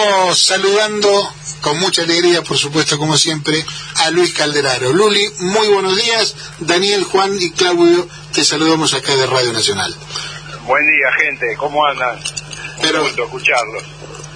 estamos 0.00 0.38
saludando 0.38 1.32
con 1.62 1.78
mucha 1.78 2.02
alegría, 2.02 2.42
por 2.42 2.58
supuesto, 2.58 2.98
como 2.98 3.16
siempre, 3.16 3.64
a 4.04 4.10
Luis 4.10 4.34
Calderaro. 4.34 4.92
Luli, 4.92 5.26
muy 5.40 5.66
buenos 5.68 5.96
días. 5.96 6.34
Daniel, 6.58 7.04
Juan 7.04 7.34
y 7.40 7.50
Claudio, 7.52 8.06
te 8.32 8.44
saludamos 8.44 8.92
acá 8.94 9.16
de 9.16 9.26
Radio 9.26 9.52
Nacional. 9.52 9.94
Buen 10.66 10.82
día, 10.84 11.24
gente. 11.24 11.56
¿Cómo 11.56 11.84
andan? 11.86 12.18
Pero- 12.82 13.00
Un 13.00 13.06
gusto 13.06 13.24
escucharlos. 13.24 13.82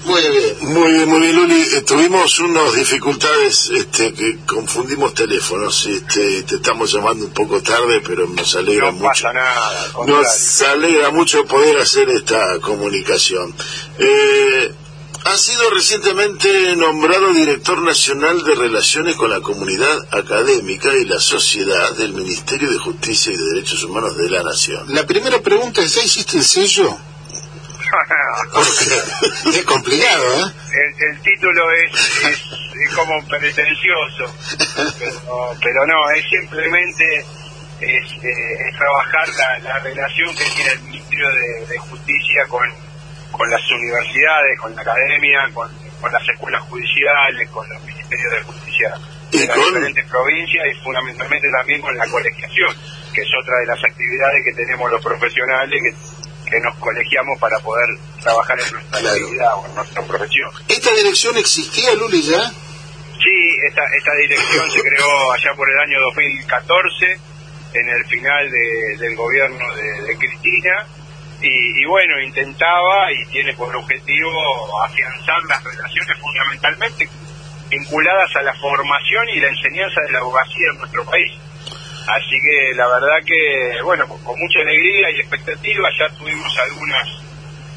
Muy 0.04 0.22
bien. 0.22 0.56
Muy 0.62 0.92
bien, 0.94 1.08
muy 1.10 1.20
bien, 1.20 1.36
Luli. 1.36 1.60
Eh, 1.74 1.82
tuvimos 1.82 2.38
unas 2.40 2.72
dificultades 2.74 3.68
este, 3.76 4.14
que 4.14 4.38
confundimos 4.46 5.12
teléfonos. 5.12 5.84
Este, 5.86 6.42
te 6.44 6.54
estamos 6.56 6.90
llamando 6.90 7.26
un 7.26 7.32
poco 7.34 7.62
tarde, 7.62 8.00
pero 8.00 8.26
nos 8.26 8.56
alegra 8.56 8.86
No 8.86 8.92
mucho. 8.92 9.08
pasa 9.08 9.32
nada. 9.34 9.92
Nos 10.06 10.62
alegra 10.62 11.10
mucho 11.10 11.44
poder 11.44 11.76
hacer 11.78 12.08
esta 12.08 12.58
comunicación. 12.62 13.54
Eh, 13.98 14.72
ha 15.30 15.38
sido 15.38 15.70
recientemente 15.70 16.74
nombrado 16.74 17.32
director 17.32 17.80
nacional 17.82 18.42
de 18.42 18.54
Relaciones 18.56 19.14
con 19.14 19.30
la 19.30 19.40
Comunidad 19.40 19.96
Académica 20.10 20.88
y 20.92 21.04
la 21.04 21.20
Sociedad 21.20 21.96
del 21.96 22.14
Ministerio 22.14 22.68
de 22.68 22.78
Justicia 22.78 23.32
y 23.32 23.36
de 23.36 23.44
Derechos 23.54 23.84
Humanos 23.84 24.16
de 24.16 24.28
la 24.28 24.42
Nación. 24.42 24.92
La 24.92 25.06
primera 25.06 25.38
pregunta 25.40 25.82
es, 25.82 25.94
¿ya 25.94 26.02
hiciste 26.02 26.36
el 26.36 26.44
sello? 26.44 26.98
Porque 28.52 29.58
es 29.58 29.64
complicado, 29.64 30.48
¿eh? 30.48 30.52
el, 30.72 31.10
el 31.10 31.22
título 31.22 31.70
es, 31.72 31.92
es, 32.26 32.38
es 32.88 32.94
como 32.96 33.24
pretencioso, 33.28 34.34
pero, 34.98 35.56
pero 35.60 35.86
no, 35.86 36.10
es 36.10 36.24
simplemente 36.28 37.04
es, 37.80 38.12
eh, 38.22 38.68
es 38.68 38.76
trabajar 38.76 39.28
la, 39.36 39.58
la 39.60 39.78
relación 39.78 40.34
que 40.34 40.44
tiene 40.56 40.72
el 40.72 40.82
Ministerio 40.82 41.28
de, 41.28 41.66
de 41.66 41.78
Justicia 41.78 42.46
con, 42.48 42.89
con 43.30 43.48
las 43.50 43.60
universidades, 43.70 44.58
con 44.60 44.74
la 44.74 44.82
academia, 44.82 45.48
con, 45.54 45.68
con 46.00 46.12
las 46.12 46.28
escuelas 46.28 46.62
judiciales, 46.62 47.48
con 47.50 47.68
los 47.68 47.82
ministerios 47.84 48.32
de 48.32 48.42
justicia 48.42 48.94
de 49.30 49.46
las 49.46 49.56
diferentes 49.56 50.06
provincias 50.08 50.64
y 50.66 50.84
fundamentalmente 50.84 51.48
también 51.56 51.80
con 51.80 51.96
la 51.96 52.06
colegiación, 52.08 52.74
que 53.14 53.20
es 53.22 53.28
otra 53.40 53.58
de 53.60 53.66
las 53.66 53.78
actividades 53.84 54.44
que 54.44 54.52
tenemos 54.54 54.90
los 54.90 55.02
profesionales 55.02 55.80
que, 55.82 56.50
que 56.50 56.60
nos 56.60 56.74
colegiamos 56.78 57.38
para 57.38 57.58
poder 57.60 57.86
trabajar 58.22 58.58
en 58.60 58.72
nuestra 58.72 58.98
Claro. 58.98 59.14
actividad 59.16 59.54
o 59.56 59.66
en 59.66 59.74
nuestra 59.76 60.02
profesión. 60.02 60.50
¿Esta 60.68 60.90
dirección 60.94 61.36
existía, 61.38 61.94
Luli, 61.94 62.22
ya? 62.22 62.42
Sí, 62.42 63.56
esta, 63.68 63.82
esta 63.96 64.14
dirección 64.14 64.70
se 64.70 64.80
creó 64.82 65.30
allá 65.32 65.54
por 65.54 65.68
el 65.70 65.78
año 65.78 66.00
2014, 66.14 67.18
en 67.74 67.88
el 67.88 68.04
final 68.06 68.50
de- 68.50 68.96
del 68.98 69.14
gobierno 69.14 69.74
de, 69.76 70.02
de 70.06 70.16
Cristina, 70.18 70.86
y, 71.42 71.82
y 71.82 71.84
bueno, 71.86 72.20
intentaba 72.20 73.10
y 73.12 73.24
tiene 73.26 73.52
por 73.54 73.74
objetivo 73.74 74.30
afianzar 74.84 75.42
las 75.48 75.62
relaciones 75.64 76.18
fundamentalmente 76.18 77.08
vinculadas 77.68 78.34
a 78.36 78.42
la 78.42 78.54
formación 78.54 79.28
y 79.30 79.40
la 79.40 79.48
enseñanza 79.48 80.00
de 80.06 80.12
la 80.12 80.18
abogacía 80.18 80.66
en 80.72 80.78
nuestro 80.78 81.04
país. 81.04 81.32
Así 82.08 82.36
que 82.42 82.74
la 82.74 82.86
verdad 82.88 83.18
que, 83.24 83.82
bueno, 83.84 84.06
con, 84.08 84.38
mucha 84.38 84.60
alegría 84.60 85.10
y 85.10 85.20
expectativa 85.20 85.88
ya 85.98 86.08
tuvimos 86.16 86.58
algunas 86.58 87.08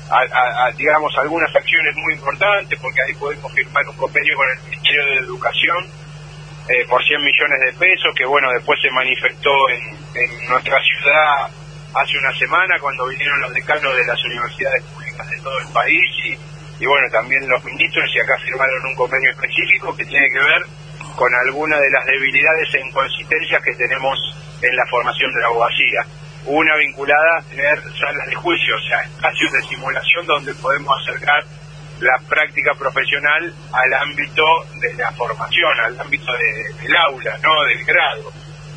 a- 0.09 0.72
digamos, 0.78 1.16
algunas 1.17 1.56
acciones 1.56 1.95
muy 1.95 2.14
importantes, 2.14 2.78
porque 2.80 3.02
ahí 3.02 3.14
podemos 3.16 3.52
firmar 3.53 3.88
un 3.88 3.95
convenio 3.97 4.36
con 4.36 4.47
el 4.50 4.64
Ministerio 4.66 5.06
de 5.06 5.16
Educación 5.25 5.78
eh, 6.69 6.86
por 6.88 7.03
100 7.03 7.22
millones 7.22 7.59
de 7.66 7.73
pesos, 7.80 8.14
que 8.16 8.25
bueno, 8.25 8.52
después 8.52 8.80
se 8.81 8.91
manifestó 8.91 9.52
en 9.69 10.50
nuestra 10.50 10.78
ciudad 10.84 11.50
hace 11.96 12.18
una 12.18 12.34
semana 12.38 12.80
cuando 12.80 13.08
vinieron 13.08 13.40
los 13.42 13.54
decanos 13.54 13.96
de 13.96 14.06
las 14.06 14.24
universidades 14.26 14.84
públicas 14.84 15.30
de 15.30 15.38
todo 15.42 15.60
el 15.60 15.68
país 15.74 16.04
y, 16.26 16.84
y 16.84 16.86
bueno, 16.86 17.08
también 17.12 17.48
los 17.48 17.64
ministros 17.64 18.10
y 18.16 18.20
acá 18.20 18.34
firmaron 18.44 18.86
un 18.86 18.96
convenio 18.96 19.32
específico 19.32 19.96
que 19.96 20.06
tiene 20.06 20.28
que 20.30 20.40
ver 20.40 20.62
con 21.16 21.34
algunas 21.46 21.80
de 21.80 21.90
las 21.92 22.06
debilidades 22.06 22.74
e 22.74 22.80
inconsistencias 22.88 23.64
que 23.64 23.76
tenemos 23.76 24.18
en 24.62 24.76
la 24.76 24.86
formación 24.90 25.32
de 25.34 25.42
la 25.42 25.48
abogacía. 25.48 26.02
Una 26.46 26.76
vinculada 26.78 27.38
a 27.40 27.44
tener 27.44 27.80
salas 27.98 28.28
de 28.28 28.36
juicio, 28.36 28.76
o 28.76 28.82
sea, 28.90 29.02
espacios 29.03 29.52
de 29.53 29.62
simulación 29.64 30.26
donde 30.26 30.53
podemos 30.56 30.92
acercar 31.02 31.44
la 32.00 32.18
práctica 32.28 32.74
profesional 32.78 33.53
al 33.72 33.94
ámbito 33.94 34.44
de 34.82 34.94
la 34.96 35.12
formación, 35.14 35.80
al 35.86 36.00
ámbito 36.02 36.34
de- 36.34 36.82
del 36.84 36.96
aula, 36.98 37.38
no 37.44 37.64
del 37.66 37.86
grado. 37.86 38.32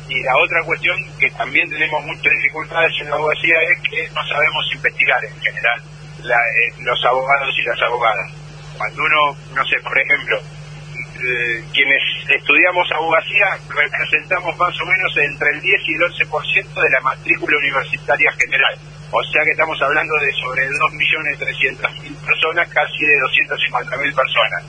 Y 0.09 0.23
la 0.23 0.37
otra 0.37 0.63
cuestión 0.63 0.95
que 1.19 1.29
también 1.31 1.69
tenemos 1.69 2.03
muchas 2.05 2.31
dificultades 2.31 2.93
en 3.01 3.09
la 3.09 3.15
abogacía 3.15 3.55
es 3.63 3.79
que 3.89 4.07
no 4.15 4.23
sabemos 4.25 4.63
investigar 4.73 5.19
en 5.25 5.41
general 5.41 5.81
la- 6.23 6.35
eh, 6.35 6.73
los 6.79 7.03
abogados 7.05 7.53
y 7.57 7.63
las 7.63 7.81
abogadas. 7.81 8.31
Cuando 8.77 9.03
uno, 9.03 9.35
no 9.53 9.65
sé, 9.65 9.75
por 9.83 9.99
ejemplo, 9.99 10.37
eh, 10.39 11.63
quienes 11.73 12.01
estudiamos 12.29 12.87
abogacía 12.91 13.57
representamos 13.67 14.55
más 14.57 14.79
o 14.81 14.85
menos 14.85 15.11
entre 15.17 15.49
el 15.49 15.61
10 15.61 15.81
y 15.87 15.93
el 15.95 16.01
11% 16.03 16.81
de 16.81 16.89
la 16.89 17.01
matrícula 17.01 17.57
universitaria 17.57 18.31
general. 18.33 18.75
O 19.11 19.23
sea 19.23 19.43
que 19.43 19.51
estamos 19.51 19.81
hablando 19.81 20.13
de 20.19 20.31
sobre 20.33 20.67
2.300.000 20.69 22.15
personas, 22.25 22.69
casi 22.69 23.05
de 23.05 23.17
250.000 23.19 24.13
personas. 24.13 24.63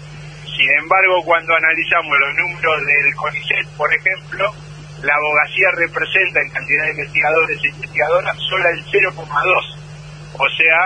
Sin 0.57 0.71
embargo, 0.79 1.23
cuando 1.25 1.55
analizamos 1.55 2.19
los 2.19 2.35
números 2.37 2.87
del 2.87 3.15
CONICET, 3.15 3.67
por 3.77 3.93
ejemplo, 3.95 4.53
la 5.03 5.15
abogacía 5.15 5.69
representa 5.77 6.41
en 6.41 6.51
cantidad 6.51 6.85
de 6.85 6.91
investigadores 6.91 7.59
e 7.63 7.69
investigadoras 7.69 8.37
solo 8.49 8.69
el 8.69 8.85
0,2. 8.85 9.77
O 10.35 10.49
sea, 10.51 10.79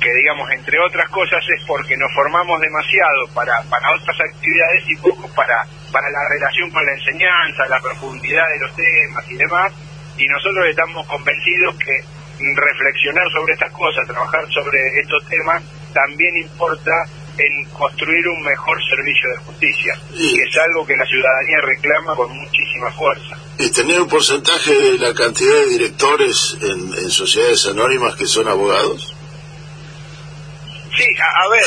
que 0.00 0.12
digamos, 0.12 0.50
entre 0.52 0.78
otras 0.80 1.08
cosas, 1.08 1.42
es 1.56 1.64
porque 1.66 1.96
nos 1.96 2.12
formamos 2.14 2.60
demasiado 2.60 3.26
para, 3.34 3.62
para 3.70 3.90
otras 3.96 4.16
actividades 4.20 4.84
y 4.86 4.96
poco 4.96 5.28
para, 5.34 5.66
para 5.90 6.10
la 6.10 6.28
relación 6.28 6.70
con 6.70 6.84
la 6.84 6.92
enseñanza, 6.92 7.66
la 7.68 7.80
profundidad 7.80 8.46
de 8.48 8.58
los 8.60 8.76
temas 8.76 9.30
y 9.30 9.36
demás. 9.36 9.72
Y 10.16 10.26
nosotros 10.26 10.66
estamos 10.68 11.06
convencidos 11.06 11.74
que 11.76 12.04
reflexionar 12.38 13.26
sobre 13.32 13.54
estas 13.54 13.72
cosas, 13.72 14.06
trabajar 14.06 14.44
sobre 14.52 14.78
estos 15.00 15.24
temas, 15.26 15.62
también 15.92 16.36
importa 16.36 16.92
en 17.36 17.64
construir 17.70 18.26
un 18.28 18.42
mejor 18.44 18.78
servicio 18.88 19.28
de 19.30 19.36
justicia, 19.38 19.94
que 20.10 20.42
es 20.42 20.56
algo 20.56 20.86
que 20.86 20.96
la 20.96 21.04
ciudadanía 21.06 21.60
reclama 21.62 22.14
con 22.14 22.30
muchísima 22.36 22.90
fuerza. 22.92 23.36
¿Y 23.58 23.70
tener 23.70 24.00
un 24.00 24.08
porcentaje 24.08 24.72
de 24.74 24.98
la 24.98 25.12
cantidad 25.14 25.54
de 25.54 25.66
directores 25.66 26.56
en, 26.62 26.94
en 26.94 27.10
sociedades 27.10 27.66
anónimas 27.66 28.14
que 28.16 28.26
son 28.26 28.46
abogados? 28.48 29.14
Sí, 30.96 31.04
a, 31.18 31.44
a 31.44 31.48
ver, 31.48 31.64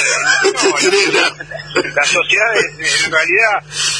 no, 0.53 1.19
la, 1.19 1.91
la 1.95 2.03
sociedad, 2.05 2.55
es- 2.55 3.05
en 3.05 3.11
realidad, 3.11 3.53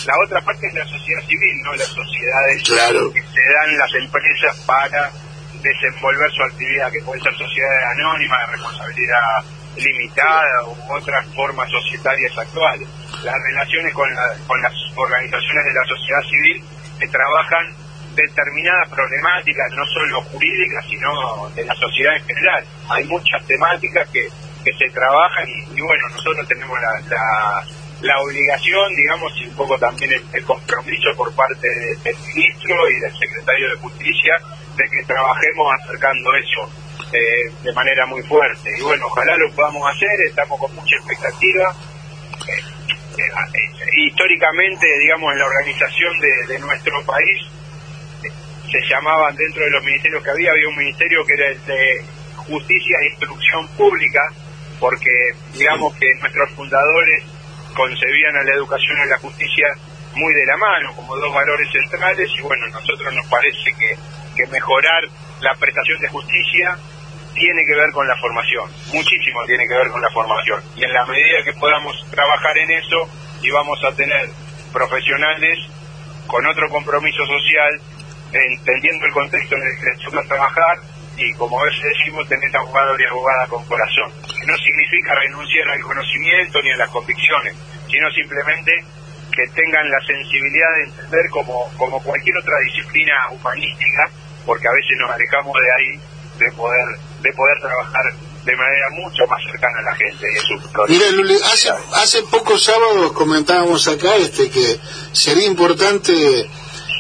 la 0.06 0.14
otra 0.26 0.42
parte 0.42 0.68
es 0.68 0.74
la 0.74 0.86
sociedad 0.86 1.22
civil, 1.28 1.62
no 1.64 1.74
las 1.76 1.88
sociedades 1.88 2.64
Claro. 2.64 3.12
que 3.12 3.22
se 3.22 3.28
dan 3.54 3.78
las 3.78 3.94
empresas 3.96 4.58
para 4.66 5.12
desenvolver 5.62 6.32
su 6.32 6.44
actividad, 6.44 6.90
que 6.94 7.02
pueden 7.02 7.22
ser 7.24 7.34
sociedades 7.36 7.84
anónimas, 7.98 8.40
de 8.48 8.54
responsabilidad 8.56 9.20
limitada 9.78 10.64
u 10.68 10.94
otras 10.94 11.26
formas 11.36 11.70
societarias 11.70 12.38
actuales. 12.38 12.88
Las 13.24 13.36
relaciones 13.50 13.94
con, 13.94 14.10
la- 14.14 14.36
con 14.48 14.62
las 14.62 14.74
organizaciones 14.96 15.66
de 15.66 15.74
la 15.74 15.86
sociedad 15.86 16.22
civil 16.30 16.64
que 17.00 17.08
trabajan 17.08 17.66
determinadas 18.16 18.90
problemáticas, 18.90 19.72
no 19.76 19.86
solo 19.86 20.22
jurídicas, 20.24 20.86
sino 20.90 21.50
de 21.56 21.66
la 21.66 21.76
sociedad 21.76 22.16
en 22.16 22.26
general. 22.26 22.64
Hay 22.90 23.04
muchas 23.06 23.46
temáticas 23.46 24.10
que, 24.10 24.28
que 24.64 24.74
se 24.74 24.90
trabajan 24.90 25.46
y, 25.76 25.82
bueno, 25.82 26.10
nosotros 26.10 26.48
tenemos 26.48 26.80
la, 26.82 27.00
la, 27.10 27.64
la 28.02 28.20
obligación, 28.22 28.96
digamos, 28.96 29.32
y 29.38 29.46
un 29.48 29.56
poco 29.56 29.78
también 29.78 30.12
el, 30.34 30.44
compromiso 30.44 31.10
por 31.16 31.32
parte 31.36 31.68
de- 31.70 31.96
del 32.04 32.16
ministro 32.34 32.90
y 32.90 33.00
del 33.00 33.14
secretario 33.20 33.70
de 33.70 33.76
Justicia 33.82 34.34
de 34.76 34.84
que 34.90 35.04
trabajemos 35.06 35.74
acercando 35.84 36.30
eso 36.36 36.72
eh, 37.14 37.52
de 37.64 37.74
manera 37.74 38.06
muy 38.06 38.22
fuerte. 38.24 38.70
Y 38.78 38.82
bueno, 38.82 39.06
ojalá 39.08 39.36
lo 39.38 39.52
podamos 39.52 39.84
hacer, 39.94 40.22
estamos 40.28 40.60
con 40.60 40.74
mucha 40.76 40.96
expectativa. 40.96 41.76
Eh, 43.18 43.24
eh, 43.24 43.68
históricamente, 44.06 44.86
digamos, 45.00 45.34
en 45.34 45.40
la 45.40 45.46
organización 45.46 46.14
de, 46.20 46.60
nuestro 46.60 47.04
país, 47.04 47.42
eh, 48.24 48.30
se 48.72 48.80
llamaban 48.90 49.36
dentro 49.36 49.64
de 49.64 49.72
los 49.72 49.84
ministerios 49.84 50.24
que 50.24 50.30
había, 50.30 50.52
había 50.52 50.70
un 50.70 50.78
ministerio 50.78 51.26
que 51.26 51.34
era 51.34 51.48
el 51.48 51.66
de 51.66 52.06
Justicia 52.36 52.98
e 53.02 53.10
Instrucción 53.10 53.68
Pública, 53.70 54.22
porque 54.80 55.10
digamos 55.54 55.96
que 55.96 56.14
nuestros 56.22 56.52
fundadores 56.52 57.24
concebían 57.74 58.36
a 58.36 58.44
la 58.44 58.54
educación 58.54 58.98
y 59.00 59.02
a 59.02 59.06
la 59.06 59.18
justicia 59.18 59.68
muy 60.14 60.34
de 60.34 60.46
la 60.46 60.58
mano, 60.58 60.94
como 60.96 61.16
dos 61.18 61.34
valores 61.34 61.68
centrales, 61.72 62.30
y 62.38 62.42
bueno, 62.42 62.68
nosotros 62.68 63.14
nos 63.14 63.26
parece 63.28 63.74
que, 63.80 63.98
que 64.36 64.48
mejorar 64.52 65.04
la 65.42 65.54
prestación 65.56 66.00
de 66.02 66.08
justicia 66.10 66.78
tiene 67.38 67.62
que 67.66 67.76
ver 67.76 67.92
con 67.92 68.08
la 68.08 68.16
formación, 68.18 68.70
muchísimo 68.94 69.46
tiene 69.46 69.68
que 69.68 69.76
ver 69.76 69.90
con 69.90 70.02
la 70.02 70.10
formación. 70.10 70.62
Y 70.76 70.84
en 70.84 70.94
la 70.94 71.06
medida 71.06 71.44
que 71.44 71.54
podamos 71.54 71.94
trabajar 72.10 72.58
en 72.58 72.72
eso 72.72 73.10
y 73.42 73.52
vamos 73.52 73.80
a 73.84 73.96
tener 73.96 74.30
profesionales 74.74 75.58
con 76.28 76.46
otro 76.46 76.68
compromiso 76.70 77.26
social, 77.26 77.82
entendiendo 78.34 79.06
el 79.06 79.14
contexto 79.14 79.56
en 79.56 79.62
el 79.64 79.80
que 79.80 79.86
les 79.86 80.00
toca 80.00 80.24
trabajar 80.28 80.78
y 81.18 81.34
como 81.34 81.60
a 81.60 81.66
veces 81.66 81.82
decimos, 81.98 82.28
tener 82.28 82.56
abogado 82.56 82.96
y 83.00 83.06
abogada 83.06 83.48
con 83.48 83.66
corazón. 83.66 84.12
No 84.46 84.56
significa 84.58 85.16
renunciar 85.16 85.68
al 85.70 85.82
conocimiento 85.82 86.62
ni 86.62 86.72
a 86.72 86.78
las 86.78 86.90
convicciones, 86.90 87.56
sino 87.90 88.12
simplemente 88.12 88.72
que 89.34 89.48
tengan 89.54 89.90
la 89.90 90.00
sensibilidad 90.06 90.70
de 90.78 90.84
entender 90.84 91.30
como, 91.30 91.72
como 91.78 92.02
cualquier 92.02 92.38
otra 92.38 92.58
disciplina 92.66 93.14
humanística, 93.32 94.10
porque 94.46 94.68
a 94.68 94.72
veces 94.72 94.98
nos 95.00 95.12
alejamos 95.12 95.54
de 95.54 95.72
ahí 95.74 96.00
de 96.38 96.52
poder, 96.56 96.86
de 97.22 97.34
poder 97.34 97.60
trabajar 97.62 98.04
de 98.46 98.56
manera 98.56 98.90
mucho 98.92 99.28
más 99.28 99.44
cercana 99.44 99.80
a 99.80 99.84
la 99.84 99.96
gente. 99.96 100.28
Mira, 100.88 101.12
Luli, 101.12 101.36
hace, 101.36 101.70
hace 101.96 102.24
pocos 102.24 102.64
sábados 102.64 103.12
comentábamos 103.12 103.88
acá 103.88 104.16
este 104.16 104.50
que 104.50 104.80
sería 105.12 105.46
importante 105.46 106.50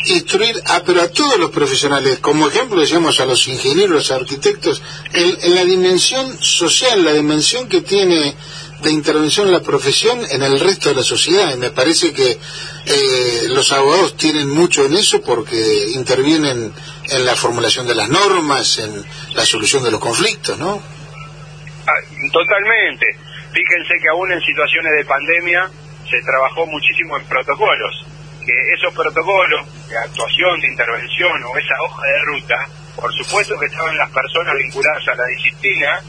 instruir 0.07 0.61
a, 0.65 0.83
pero 0.83 1.01
a 1.01 1.07
todos 1.09 1.37
los 1.37 1.51
profesionales, 1.51 2.19
como 2.19 2.47
ejemplo 2.47 2.81
decíamos 2.81 3.19
a 3.19 3.25
los 3.25 3.47
ingenieros, 3.47 3.91
los 3.91 4.11
arquitectos, 4.11 4.81
en, 5.13 5.55
la 5.55 5.63
dimensión 5.63 6.37
social, 6.41 7.03
la 7.03 7.13
dimensión 7.13 7.67
que 7.67 7.81
tiene 7.81 8.35
de 8.81 8.91
intervención 8.91 9.51
la 9.51 9.61
profesión 9.61 10.19
en 10.29 10.43
el 10.43 10.59
resto 10.59 10.89
de 10.89 10.95
la 10.95 11.03
sociedad. 11.03 11.53
Y 11.53 11.57
me 11.57 11.71
parece 11.71 12.13
que 12.13 12.31
eh, 12.31 13.47
los 13.49 13.71
abogados 13.71 14.15
tienen 14.17 14.49
mucho 14.49 14.85
en 14.85 14.95
eso 14.95 15.21
porque 15.21 15.57
intervienen 15.93 16.73
en 17.09 17.25
la 17.25 17.35
formulación 17.35 17.87
de 17.87 17.95
las 17.95 18.09
normas, 18.09 18.79
en 18.79 19.03
la 19.33 19.45
solución 19.45 19.83
de 19.83 19.91
los 19.91 19.99
conflictos, 19.99 20.57
¿no? 20.59 20.81
Ah, 21.87 21.91
totalmente. 22.31 23.05
Fíjense 23.51 23.93
que 24.01 24.09
aún 24.09 24.31
en 24.31 24.41
situaciones 24.41 24.91
de 24.97 25.05
pandemia 25.05 25.69
se 26.09 26.21
trabajó 26.25 26.65
muchísimo 26.67 27.17
en 27.17 27.25
protocolos 27.25 28.05
que 28.47 28.73
esos 28.73 28.93
protocolos 28.93 29.67
de 29.89 29.97
actuación, 29.97 30.59
de 30.61 30.67
intervención 30.67 31.43
o 31.43 31.57
esa 31.57 31.75
hoja 31.83 32.01
de 32.07 32.19
ruta, 32.23 32.55
por 32.95 33.13
supuesto 33.13 33.59
que 33.59 33.65
estaban 33.65 33.97
las 33.97 34.09
personas 34.09 34.55
vinculadas 34.55 35.05
a 35.09 35.15
la 35.15 35.25
disciplina, 35.27 35.99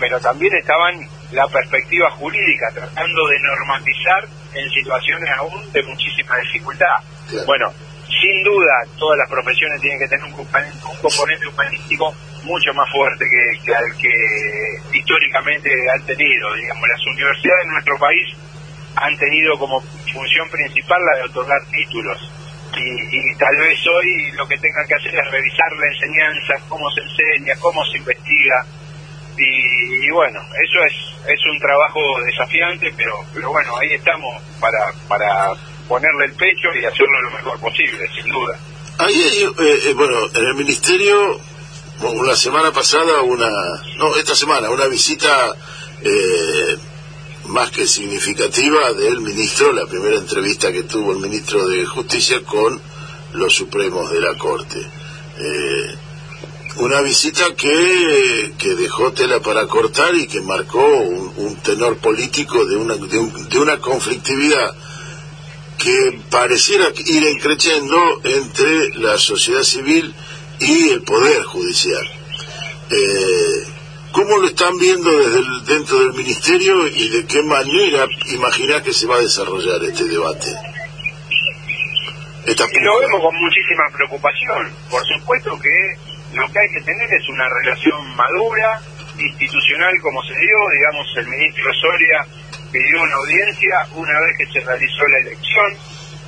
pero 0.00 0.18
también 0.18 0.52
estaban 0.56 1.08
la 1.32 1.46
perspectiva 1.48 2.10
jurídica, 2.12 2.70
tratando 2.74 3.26
de 3.28 3.38
normatizar 3.40 4.24
en 4.54 4.70
situaciones 4.70 5.30
aún 5.38 5.72
de 5.72 5.82
muchísima 5.82 6.36
dificultad. 6.38 6.96
Bueno, 7.46 7.72
sin 8.20 8.42
duda, 8.42 8.74
todas 8.98 9.18
las 9.18 9.28
profesiones 9.28 9.80
tienen 9.80 9.98
que 9.98 10.08
tener 10.08 10.24
un 10.24 10.32
componente, 10.32 11.46
humanístico 11.46 12.14
mucho 12.42 12.72
más 12.74 12.90
fuerte 12.90 13.24
que, 13.28 13.64
que, 13.64 13.74
al 13.74 13.96
que 13.96 14.98
históricamente 14.98 15.70
han 15.94 16.04
tenido. 16.06 16.54
Digamos, 16.54 16.88
las 16.88 17.06
universidades 17.06 17.64
en 17.64 17.72
nuestro 17.72 17.98
país 17.98 18.36
han 18.96 19.16
tenido 19.16 19.58
como 19.58 19.80
función 20.12 20.48
principal 20.50 20.98
la 21.04 21.18
de 21.18 21.24
otorgar 21.24 21.60
títulos. 21.70 22.18
Y, 22.76 23.34
tal 23.36 23.56
vez 23.58 23.78
hoy 23.86 24.30
lo 24.32 24.46
que 24.46 24.56
tengan 24.58 24.86
que 24.86 24.94
hacer 24.94 25.14
es 25.14 25.30
revisar 25.30 25.72
la 25.72 25.86
enseñanza, 25.86 26.54
cómo 26.68 26.88
se 26.90 27.02
enseña, 27.02 27.54
cómo 27.60 27.84
se 27.86 27.98
investiga. 27.98 28.64
Y, 29.42 30.10
bueno, 30.10 30.40
eso 30.40 30.84
es, 30.84 31.32
es 31.32 31.40
un 31.50 31.58
trabajo 31.60 32.00
desafiante, 32.26 32.92
pero, 32.96 33.24
pero 33.32 33.50
bueno, 33.50 33.76
ahí 33.78 33.92
estamos 33.92 34.42
para, 34.60 34.92
para 35.08 35.52
ponerle 35.88 36.26
el 36.26 36.32
pecho 36.32 36.68
y 36.74 36.84
hacerlo 36.84 37.22
lo 37.22 37.30
mejor 37.30 37.60
posible, 37.60 38.06
sin 38.14 38.30
duda. 38.30 38.58
Ahí, 38.98 39.18
eh, 39.18 39.80
eh, 39.86 39.94
bueno, 39.94 40.26
en 40.34 40.44
el 40.44 40.54
ministerio, 40.54 41.40
la 42.24 42.36
semana 42.36 42.72
pasada, 42.72 43.22
una, 43.22 43.48
no, 43.96 44.16
esta 44.16 44.34
semana, 44.34 44.70
una 44.70 44.86
visita 44.86 45.54
eh, 46.02 46.76
más 47.46 47.70
que 47.70 47.86
significativa 47.86 48.92
del 48.92 49.20
ministro, 49.20 49.72
la 49.72 49.86
primera 49.86 50.16
entrevista 50.16 50.72
que 50.72 50.84
tuvo 50.84 51.12
el 51.12 51.18
ministro 51.18 51.66
de 51.66 51.84
Justicia 51.84 52.42
con 52.44 52.80
los 53.32 53.54
supremos 53.54 54.10
de 54.10 54.20
la 54.20 54.36
Corte. 54.36 54.78
Eh, 55.38 55.94
una 56.80 57.02
visita 57.02 57.44
que, 57.56 58.52
que, 58.58 58.74
dejó 58.74 59.12
tela 59.12 59.40
para 59.40 59.66
cortar 59.66 60.14
y 60.14 60.26
que 60.26 60.40
marcó 60.40 60.82
un, 60.82 61.56
tenor 61.62 61.98
político 61.98 62.64
de 62.64 62.76
una, 62.76 62.96
de, 62.96 63.58
una 63.58 63.78
conflictividad 63.78 64.74
que 65.76 66.20
pareciera 66.30 66.86
ir 67.06 67.26
encreciendo 67.26 68.20
entre 68.24 68.94
la 68.94 69.18
sociedad 69.18 69.62
civil 69.62 70.14
y 70.58 70.88
el 70.88 71.02
poder 71.02 71.42
judicial. 71.44 72.02
Eh, 72.90 73.66
¿Cómo 74.12 74.38
lo 74.38 74.46
están 74.48 74.76
viendo 74.78 75.10
desde 75.18 75.72
dentro 75.72 76.00
del 76.00 76.14
ministerio 76.14 76.88
y 76.88 77.10
de 77.10 77.26
qué 77.26 77.42
manera 77.42 78.06
imaginar 78.32 78.82
que 78.82 78.92
se 78.92 79.06
va 79.06 79.16
a 79.16 79.20
desarrollar 79.20 79.82
este 79.84 80.04
debate? 80.04 80.50
lo 82.46 82.98
vemos 82.98 83.20
con 83.20 83.36
muchísima 83.36 83.84
preocupación. 83.92 84.72
Por 84.90 85.02
supuesto 85.06 85.58
que 85.60 86.09
lo 86.32 86.46
que 86.52 86.58
hay 86.58 86.68
que 86.72 86.82
tener 86.82 87.12
es 87.12 87.28
una 87.28 87.48
relación 87.48 88.16
madura, 88.16 88.80
institucional 89.18 89.92
como 90.00 90.22
se 90.22 90.34
dio, 90.34 90.56
digamos, 90.72 91.06
el 91.16 91.28
ministro 91.28 91.72
Soria 91.74 92.26
pidió 92.72 93.02
una 93.02 93.14
audiencia 93.16 93.86
una 93.94 94.20
vez 94.20 94.38
que 94.38 94.46
se 94.46 94.60
realizó 94.60 95.06
la 95.08 95.18
elección, 95.18 95.76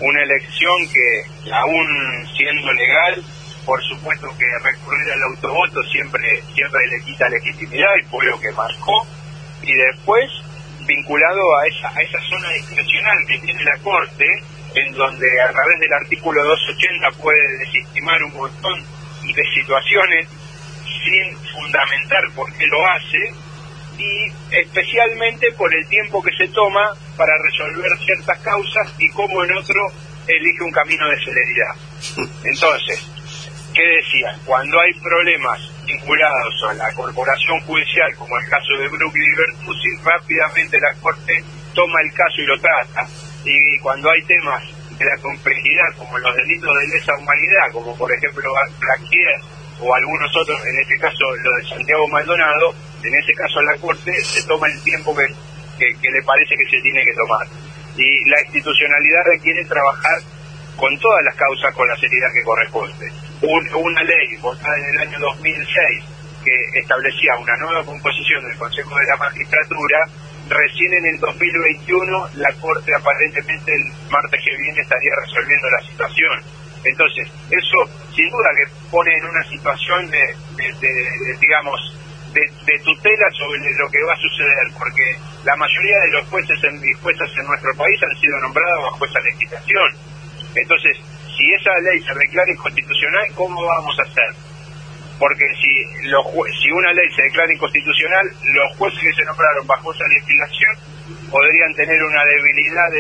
una 0.01 0.23
elección 0.23 0.89
que 0.93 1.53
aún 1.53 1.87
siendo 2.37 2.73
legal 2.73 3.25
por 3.65 3.81
supuesto 3.85 4.29
que 4.37 4.45
recurrir 4.65 5.13
al 5.13 5.23
autovoto 5.23 5.83
siempre 5.85 6.43
siempre 6.53 6.81
le 6.89 7.01
quita 7.05 7.29
legitimidad 7.29 7.95
y 8.01 8.09
fue 8.09 8.25
lo 8.27 8.41
que 8.41 8.51
marcó 8.53 9.07
y 9.63 9.73
después 9.73 10.29
vinculado 10.85 11.59
a 11.59 11.67
esa 11.69 11.89
a 11.97 12.03
esa 12.03 12.19
zona 12.29 12.49
discrecional 12.55 13.17
que 13.29 13.39
tiene 13.39 13.63
la 13.63 13.79
corte 13.79 14.27
en 14.75 14.93
donde 14.95 15.27
a 15.43 15.53
través 15.53 15.79
del 15.79 15.93
artículo 15.93 16.43
280 16.43 17.23
puede 17.23 17.59
desestimar 17.59 18.21
un 18.25 18.35
montón 18.35 18.85
de 19.23 19.43
situaciones 19.55 20.29
sin 21.05 21.37
fundamentar 21.53 22.23
por 22.35 22.53
qué 22.55 22.67
lo 22.67 22.87
hace 22.87 23.19
y 23.99 24.33
especialmente 24.51 25.53
por 25.53 25.73
el 25.75 25.87
tiempo 25.89 26.23
que 26.23 26.33
se 26.37 26.49
toma 26.49 26.91
para 27.17 27.33
resolver 27.43 27.91
ciertas 28.05 28.39
causas 28.39 28.95
y 28.99 29.09
cómo 29.11 29.45
en 29.45 29.53
otro 29.57 29.87
elige 30.27 30.63
un 30.63 30.73
camino 30.73 31.09
de 31.09 31.25
celeridad. 31.25 32.31
Entonces, 32.45 33.13
¿Qué 33.75 33.83
decían? 33.83 34.39
Cuando 34.45 34.79
hay 34.79 34.93
problemas 35.01 35.59
vinculados 35.87 36.55
a 36.69 36.75
la 36.75 36.93
corporación 36.93 37.59
judicial, 37.61 38.15
como 38.17 38.37
el 38.39 38.47
caso 38.47 38.75
de 38.79 38.89
Brooklyn 38.89 39.33
y 39.33 39.37
Bertuzzi, 39.37 39.89
rápidamente 40.05 40.79
la 40.79 40.93
Corte 41.01 41.43
toma 41.73 42.03
el 42.03 42.13
caso 42.13 42.43
y 42.43 42.47
lo 42.47 42.61
trata. 42.61 43.09
Y 43.47 43.79
cuando 43.79 44.11
hay 44.11 44.23
temas 44.25 44.63
de 44.99 45.05
la 45.05 45.17
complejidad, 45.23 45.97
como 45.97 46.19
los 46.19 46.37
delitos 46.37 46.71
de 46.79 46.87
lesa 46.89 47.13
humanidad, 47.17 47.73
como 47.73 47.97
por 47.97 48.13
ejemplo 48.13 48.53
Blaquier 48.79 49.41
o 49.81 49.95
algunos 49.95 50.31
otros, 50.37 50.59
en 50.67 50.79
este 50.81 50.99
caso 50.99 51.25
lo 51.43 51.57
de 51.57 51.69
Santiago 51.69 52.09
Maldonado, 52.09 52.75
en 53.03 53.15
ese 53.15 53.33
caso 53.35 53.61
la 53.63 53.77
Corte 53.81 54.13
se 54.23 54.47
toma 54.47 54.69
el 54.69 54.83
tiempo 54.83 55.15
que, 55.17 55.27
que 55.79 56.11
le 56.11 56.23
parece 56.23 56.55
que 56.57 56.71
se 56.71 56.83
tiene 56.83 57.05
que 57.05 57.15
tomar. 57.15 57.47
Y 57.97 58.31
la 58.31 58.41
institucionalidad 58.43 59.23
requiere 59.27 59.65
trabajar 59.65 60.21
con 60.77 60.99
todas 60.99 61.25
las 61.25 61.35
causas 61.37 61.75
con 61.75 61.87
la 61.89 61.97
seriedad 61.97 62.33
que 62.33 62.43
corresponde 62.43 63.13
una 63.43 64.03
ley 64.03 64.37
votada 64.41 64.77
en 64.79 64.95
el 64.95 65.09
año 65.09 65.19
2006 65.19 66.05
que 66.45 66.79
establecía 66.79 67.37
una 67.41 67.57
nueva 67.57 67.85
composición 67.85 68.43
del 68.45 68.59
Consejo 68.59 68.97
de 68.97 69.07
la 69.07 69.17
Magistratura, 69.17 69.99
recién 70.49 70.93
en 70.95 71.07
el 71.07 71.21
2021 71.21 72.29
la 72.35 72.53
Corte 72.61 72.95
aparentemente 72.95 73.75
el 73.75 73.85
martes 74.11 74.41
que 74.45 74.57
viene 74.57 74.81
estaría 74.81 75.13
resolviendo 75.25 75.71
la 75.71 75.81
situación. 75.87 76.43
Entonces, 76.85 77.29
eso 77.51 77.79
sin 78.15 78.29
duda 78.31 78.51
que 78.57 78.91
pone 78.91 79.11
en 79.17 79.25
una 79.25 79.45
situación 79.45 80.11
de, 80.11 80.35
digamos, 81.41 81.79
de, 82.35 82.79
tutela 82.85 83.29
sobre 83.39 83.61
lo 83.79 83.89
que 83.89 84.03
va 84.03 84.15
a 84.15 84.17
suceder, 84.17 84.67
porque 84.79 85.17
la 85.45 85.55
mayoría 85.57 85.99
de 86.01 86.13
los 86.13 86.29
jueces 86.29 86.59
y 86.59 86.93
juezas 87.01 87.31
en 87.39 87.47
nuestro 87.47 87.75
país 87.77 88.03
han 88.03 88.21
sido 88.21 88.39
nombrados 88.41 88.85
bajo 88.93 89.05
esa 89.05 89.21
legislación. 89.21 89.91
Entonces, 90.55 90.97
si 91.37 91.53
esa 91.55 91.71
ley 91.81 92.01
se 92.03 92.15
declara 92.15 92.51
inconstitucional, 92.51 93.27
¿cómo 93.35 93.65
vamos 93.65 93.97
a 93.99 94.03
hacer? 94.03 94.52
Porque 95.23 95.47
si, 95.55 95.71
los 96.11 96.27
si 96.59 96.69
una 96.73 96.91
ley 96.99 97.07
se 97.15 97.23
declara 97.23 97.55
inconstitucional, 97.55 98.27
los 98.43 98.77
jueces 98.77 98.99
que 98.99 99.23
se 99.23 99.23
nombraron 99.23 99.65
bajo 99.69 99.95
esa 99.95 100.03
legislación 100.09 100.75
podrían 101.31 101.73
tener 101.75 102.03
una 102.03 102.25
debilidad 102.25 102.91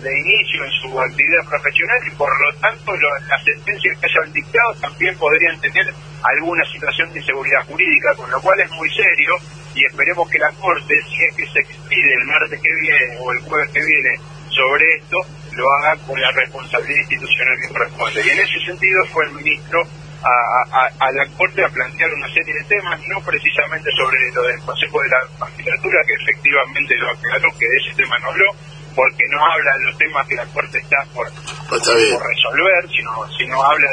de, 0.00 0.08
inicio 0.08 0.64
en 0.64 0.70
su 0.80 0.88
actividad 0.98 1.44
profesional 1.44 2.00
y 2.06 2.10
por 2.16 2.32
lo 2.32 2.60
tanto 2.60 2.96
las 2.96 3.44
sentencias 3.44 3.92
que 4.00 4.06
hayan 4.08 4.32
dictado 4.32 4.72
también 4.80 5.18
podrían 5.18 5.60
tener 5.60 5.92
alguna 6.24 6.64
situación 6.72 7.12
de 7.12 7.20
inseguridad 7.20 7.60
jurídica, 7.68 8.14
con 8.16 8.30
lo 8.30 8.40
cual 8.40 8.58
es 8.58 8.70
muy 8.70 8.88
serio 8.96 9.36
y 9.74 9.84
esperemos 9.84 10.30
que 10.30 10.38
la 10.38 10.48
Corte, 10.52 10.94
si 11.12 11.24
es 11.28 11.36
que 11.36 11.44
se 11.44 11.60
expide 11.60 12.14
el 12.14 12.24
martes 12.24 12.58
que 12.58 12.72
viene 12.72 13.18
o 13.20 13.32
el 13.32 13.40
jueves 13.40 13.68
que 13.68 13.84
viene 13.84 14.16
sobre 14.48 14.84
esto, 14.96 15.18
lo 15.52 15.70
haga 15.76 15.96
con 16.06 16.18
la 16.18 16.32
responsabilidad 16.32 17.00
institucional 17.00 17.60
que 17.60 17.68
corresponde. 17.68 18.22
Y 18.24 18.30
en 18.30 18.40
ese 18.40 18.60
sentido 18.64 19.04
fue 19.12 19.26
el 19.26 19.32
ministro 19.32 19.84
a, 20.26 21.12
la 21.12 21.26
Corte 21.36 21.64
a 21.64 21.68
plantear 21.68 22.10
una 22.12 22.28
serie 22.32 22.54
de 22.54 22.64
temas, 22.64 23.00
no 23.08 23.20
precisamente 23.22 23.90
sobre 23.96 24.18
lo 24.32 24.42
del 24.42 24.60
Consejo 24.60 25.00
de 25.02 25.08
la 25.08 25.20
Magistratura, 25.38 26.02
que 26.06 26.14
efectivamente 26.14 26.96
lo 26.96 27.10
aclaró, 27.10 27.50
que 27.58 27.68
de 27.68 27.76
ese 27.76 27.94
tema 27.96 28.18
no 28.18 28.28
habló, 28.30 28.50
porque 28.94 29.24
no 29.30 29.44
habla 29.44 29.76
de 29.76 29.84
los 29.84 29.98
temas 29.98 30.26
que 30.26 30.34
la 30.34 30.46
Corte 30.46 30.78
está 30.78 31.04
por, 31.14 31.26
resolver, 31.28 32.88
sino, 32.90 33.10
sino 33.38 33.62
habla 33.62 33.88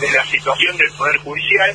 de, 0.00 0.10
la 0.10 0.24
situación 0.24 0.76
del 0.76 0.92
Poder 0.96 1.16
Judicial, 1.18 1.74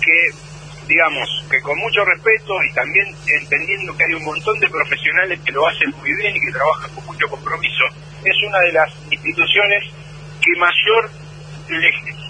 que 0.00 0.50
digamos, 0.86 1.28
que 1.48 1.60
con 1.60 1.78
mucho 1.78 2.04
respeto 2.04 2.52
y 2.68 2.74
también 2.74 3.06
entendiendo 3.40 3.96
que 3.96 4.04
hay 4.04 4.14
un 4.14 4.24
montón 4.24 4.58
de 4.58 4.68
profesionales 4.68 5.38
que 5.44 5.52
lo 5.52 5.66
hacen 5.68 5.88
muy 6.00 6.12
bien 6.16 6.34
y 6.34 6.40
que 6.40 6.50
trabajan 6.50 6.90
con 6.96 7.06
mucho 7.06 7.28
compromiso, 7.28 7.84
es 8.24 8.36
una 8.48 8.58
de 8.58 8.72
las 8.72 8.90
instituciones 9.08 9.84
que 10.42 10.58
mayor, 10.58 11.10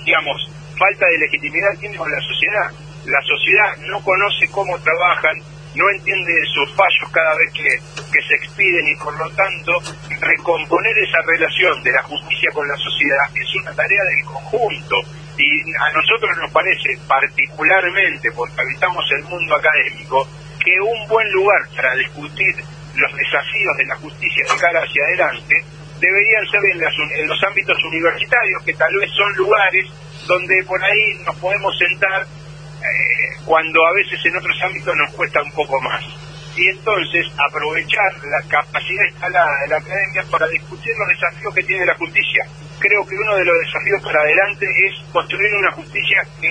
digamos, 0.04 0.50
falta 0.80 1.04
de 1.06 1.18
legitimidad 1.18 1.76
tiene 1.78 1.96
con 1.96 2.10
la 2.10 2.20
sociedad. 2.24 2.72
La 3.04 3.20
sociedad 3.28 3.76
no 3.84 4.00
conoce 4.00 4.48
cómo 4.48 4.78
trabajan, 4.80 5.36
no 5.76 5.84
entiende 5.90 6.32
sus 6.54 6.72
fallos 6.72 7.08
cada 7.12 7.36
vez 7.36 7.52
que, 7.52 7.68
que 8.08 8.22
se 8.24 8.34
expiden 8.40 8.88
y 8.88 8.96
por 8.96 9.12
lo 9.12 9.28
tanto 9.36 9.72
recomponer 10.08 10.96
esa 11.04 11.20
relación 11.26 11.82
de 11.82 11.92
la 11.92 12.02
justicia 12.02 12.48
con 12.52 12.66
la 12.66 12.76
sociedad 12.76 13.28
es 13.34 13.54
una 13.60 13.72
tarea 13.76 14.02
del 14.04 14.24
conjunto 14.24 14.96
y 15.36 15.72
a 15.76 15.92
nosotros 15.92 16.36
nos 16.36 16.50
parece 16.50 16.98
particularmente, 17.06 18.30
porque 18.32 18.60
habitamos 18.60 19.04
el 19.12 19.24
mundo 19.24 19.56
académico, 19.56 20.28
que 20.62 20.72
un 20.80 21.08
buen 21.08 21.30
lugar 21.32 21.60
para 21.76 21.94
discutir 21.96 22.56
los 22.96 23.12
desafíos 23.16 23.76
de 23.78 23.86
la 23.86 23.96
justicia 23.96 24.44
de 24.44 24.60
cara 24.60 24.80
hacia 24.80 25.02
adelante 25.04 25.54
deberían 26.00 26.44
ser 26.50 26.60
en, 26.72 27.28
los 27.28 27.42
ámbitos 27.44 27.76
universitarios, 27.84 28.62
que 28.64 28.74
tal 28.74 28.94
vez 28.96 29.10
son 29.16 29.32
lugares 29.36 29.86
donde 30.30 30.62
por 30.64 30.82
ahí 30.82 31.18
nos 31.26 31.36
podemos 31.36 31.76
sentar 31.76 32.22
eh, 32.22 33.42
cuando 33.44 33.84
a 33.84 33.92
veces 33.94 34.24
en 34.24 34.36
otros 34.36 34.56
ámbitos 34.62 34.94
nos 34.96 35.10
cuesta 35.14 35.42
un 35.42 35.52
poco 35.52 35.80
más. 35.80 36.04
Y 36.56 36.68
entonces 36.68 37.26
aprovechar 37.48 38.12
la 38.24 38.42
capacidad 38.48 39.04
instalada 39.10 39.50
de 39.62 39.68
la 39.68 39.76
academia 39.78 40.22
para 40.30 40.46
discutir 40.48 40.92
los 40.98 41.08
desafíos 41.08 41.54
que 41.54 41.62
tiene 41.62 41.86
la 41.86 41.94
justicia 41.94 42.44
creo 42.80 43.06
que 43.06 43.14
uno 43.14 43.36
de 43.36 43.44
los 43.44 43.56
desafíos 43.60 44.02
para 44.02 44.20
adelante 44.20 44.66
es 44.66 45.12
construir 45.12 45.54
una 45.54 45.70
justicia 45.72 46.24
que 46.40 46.50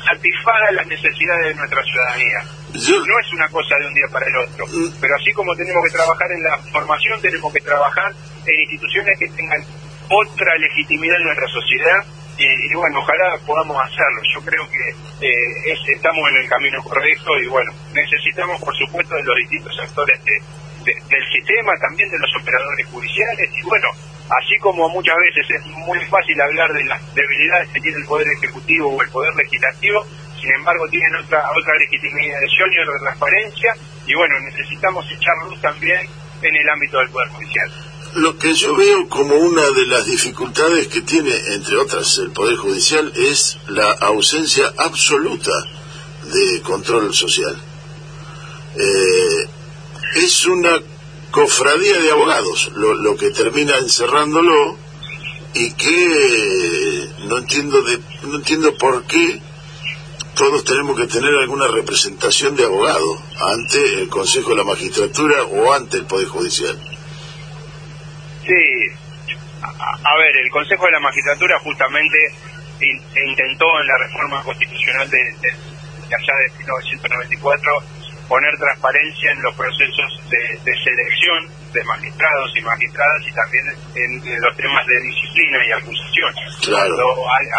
satisfaga 0.00 0.72
las 0.72 0.86
necesidades 0.86 1.52
de 1.52 1.54
nuestra 1.54 1.82
ciudadanía. 1.84 2.40
No 2.72 3.14
es 3.20 3.32
una 3.32 3.48
cosa 3.48 3.76
de 3.78 3.86
un 3.86 3.94
día 3.94 4.08
para 4.10 4.26
el 4.26 4.36
otro, 4.36 4.66
mm. 4.66 5.00
pero 5.00 5.14
así 5.16 5.32
como 5.32 5.54
tenemos 5.54 5.84
que 5.84 5.92
trabajar 5.92 6.32
en 6.32 6.42
la 6.42 6.58
formación, 6.72 7.20
tenemos 7.20 7.52
que 7.52 7.60
trabajar 7.60 8.12
en 8.46 8.60
instituciones 8.60 9.18
que 9.18 9.28
tengan 9.28 9.62
otra 10.08 10.56
legitimidad 10.56 11.16
en 11.16 11.24
nuestra 11.24 11.48
sociedad 11.48 12.00
y, 12.40 12.74
bueno, 12.74 12.98
ojalá 13.00 13.36
podamos 13.46 13.76
hacerlo. 13.84 14.20
Yo 14.34 14.40
creo 14.40 14.64
que 14.70 15.26
eh, 15.26 15.76
estamos 15.94 16.28
en 16.30 16.36
el 16.36 16.48
camino 16.48 16.82
correcto 16.82 17.38
y 17.38 17.46
bueno, 17.48 17.70
necesitamos 17.92 18.60
por 18.60 18.74
supuesto 18.76 19.14
de 19.14 19.22
los 19.22 19.36
distintos 19.36 19.78
actores 19.80 20.18
del 20.24 21.24
sistema, 21.32 21.72
también 21.80 22.08
de 22.08 22.18
los 22.18 22.30
operadores 22.40 22.86
judiciales 22.86 23.50
y 23.52 23.62
bueno, 23.68 23.88
así 24.30 24.58
como 24.60 24.88
muchas 24.88 25.16
veces 25.18 25.60
es 25.60 25.66
muy 25.66 26.00
fácil 26.06 26.40
hablar 26.40 26.72
de 26.72 26.84
las 26.84 27.14
debilidades 27.14 27.68
que 27.68 27.80
tiene 27.80 27.98
el 27.98 28.06
Poder 28.06 28.26
Ejecutivo 28.38 28.88
o 28.88 29.02
el 29.02 29.10
Poder 29.10 29.34
Legislativo, 29.36 30.06
sin 30.40 30.50
embargo 30.54 30.88
tienen 30.88 31.14
otra, 31.16 31.44
otra 31.50 31.74
legitimidad 31.78 32.38
y 32.40 32.78
otra 32.80 32.98
transparencia, 33.00 33.74
y 34.06 34.14
bueno, 34.14 34.40
necesitamos 34.40 35.04
echar 35.12 35.36
luz 35.44 35.60
también 35.60 36.00
en 36.40 36.56
el 36.56 36.68
ámbito 36.70 36.98
del 36.98 37.10
Poder 37.10 37.28
Judicial. 37.28 37.89
Lo 38.14 38.36
que 38.38 38.54
yo 38.54 38.74
veo 38.74 39.08
como 39.08 39.36
una 39.36 39.70
de 39.70 39.86
las 39.86 40.04
dificultades 40.04 40.88
que 40.88 41.02
tiene, 41.02 41.32
entre 41.54 41.76
otras, 41.76 42.18
el 42.18 42.32
Poder 42.32 42.56
Judicial 42.56 43.12
es 43.14 43.56
la 43.68 43.92
ausencia 43.92 44.72
absoluta 44.76 45.52
de 46.24 46.60
control 46.62 47.14
social. 47.14 47.56
Eh, 48.76 49.48
es 50.16 50.44
una 50.46 50.80
cofradía 51.30 52.00
de 52.00 52.10
abogados, 52.10 52.72
lo, 52.74 53.16
que 53.16 53.30
termina 53.30 53.76
encerrándolo 53.78 54.76
y 55.54 55.72
que 55.74 57.10
no 57.26 57.38
entiendo 57.38 57.80
de, 57.82 58.00
no 58.22 58.36
entiendo 58.36 58.76
por 58.76 59.04
qué 59.04 59.40
todos 60.34 60.64
tenemos 60.64 60.98
que 60.98 61.06
tener 61.06 61.32
alguna 61.34 61.68
representación 61.68 62.56
de 62.56 62.64
abogado 62.64 63.22
ante 63.52 64.02
el 64.02 64.08
Consejo 64.08 64.50
de 64.50 64.56
la 64.56 64.64
Magistratura 64.64 65.44
o 65.44 65.72
ante 65.72 65.98
el 65.98 66.06
Poder 66.06 66.26
Judicial. 66.26 66.76
Sí, 68.44 69.34
a, 69.62 70.16
ver, 70.16 70.36
el 70.36 70.50
Consejo 70.50 70.86
de 70.86 70.92
la 70.92 71.00
Magistratura 71.00 71.58
justamente 71.60 72.18
intentó 72.80 73.66
en 73.80 73.86
la 73.86 73.98
reforma 73.98 74.42
constitucional 74.42 75.08
de, 75.10 75.18
de, 75.18 75.50
de 76.08 76.14
allá 76.14 76.34
de 76.48 76.58
1994 76.58 77.82
poner 78.30 78.56
transparencia 78.56 79.32
en 79.32 79.42
los 79.42 79.54
procesos 79.56 80.30
de, 80.30 80.72
selección 80.86 81.50
de 81.74 81.82
magistrados 81.82 82.56
y 82.56 82.60
magistradas 82.62 83.26
y 83.26 83.32
también 83.32 83.64
en, 83.96 84.40
los 84.40 84.56
temas 84.56 84.86
de 84.86 85.00
disciplina 85.02 85.58
y 85.66 85.72
acusación. 85.72 86.32
Cuando 86.70 87.04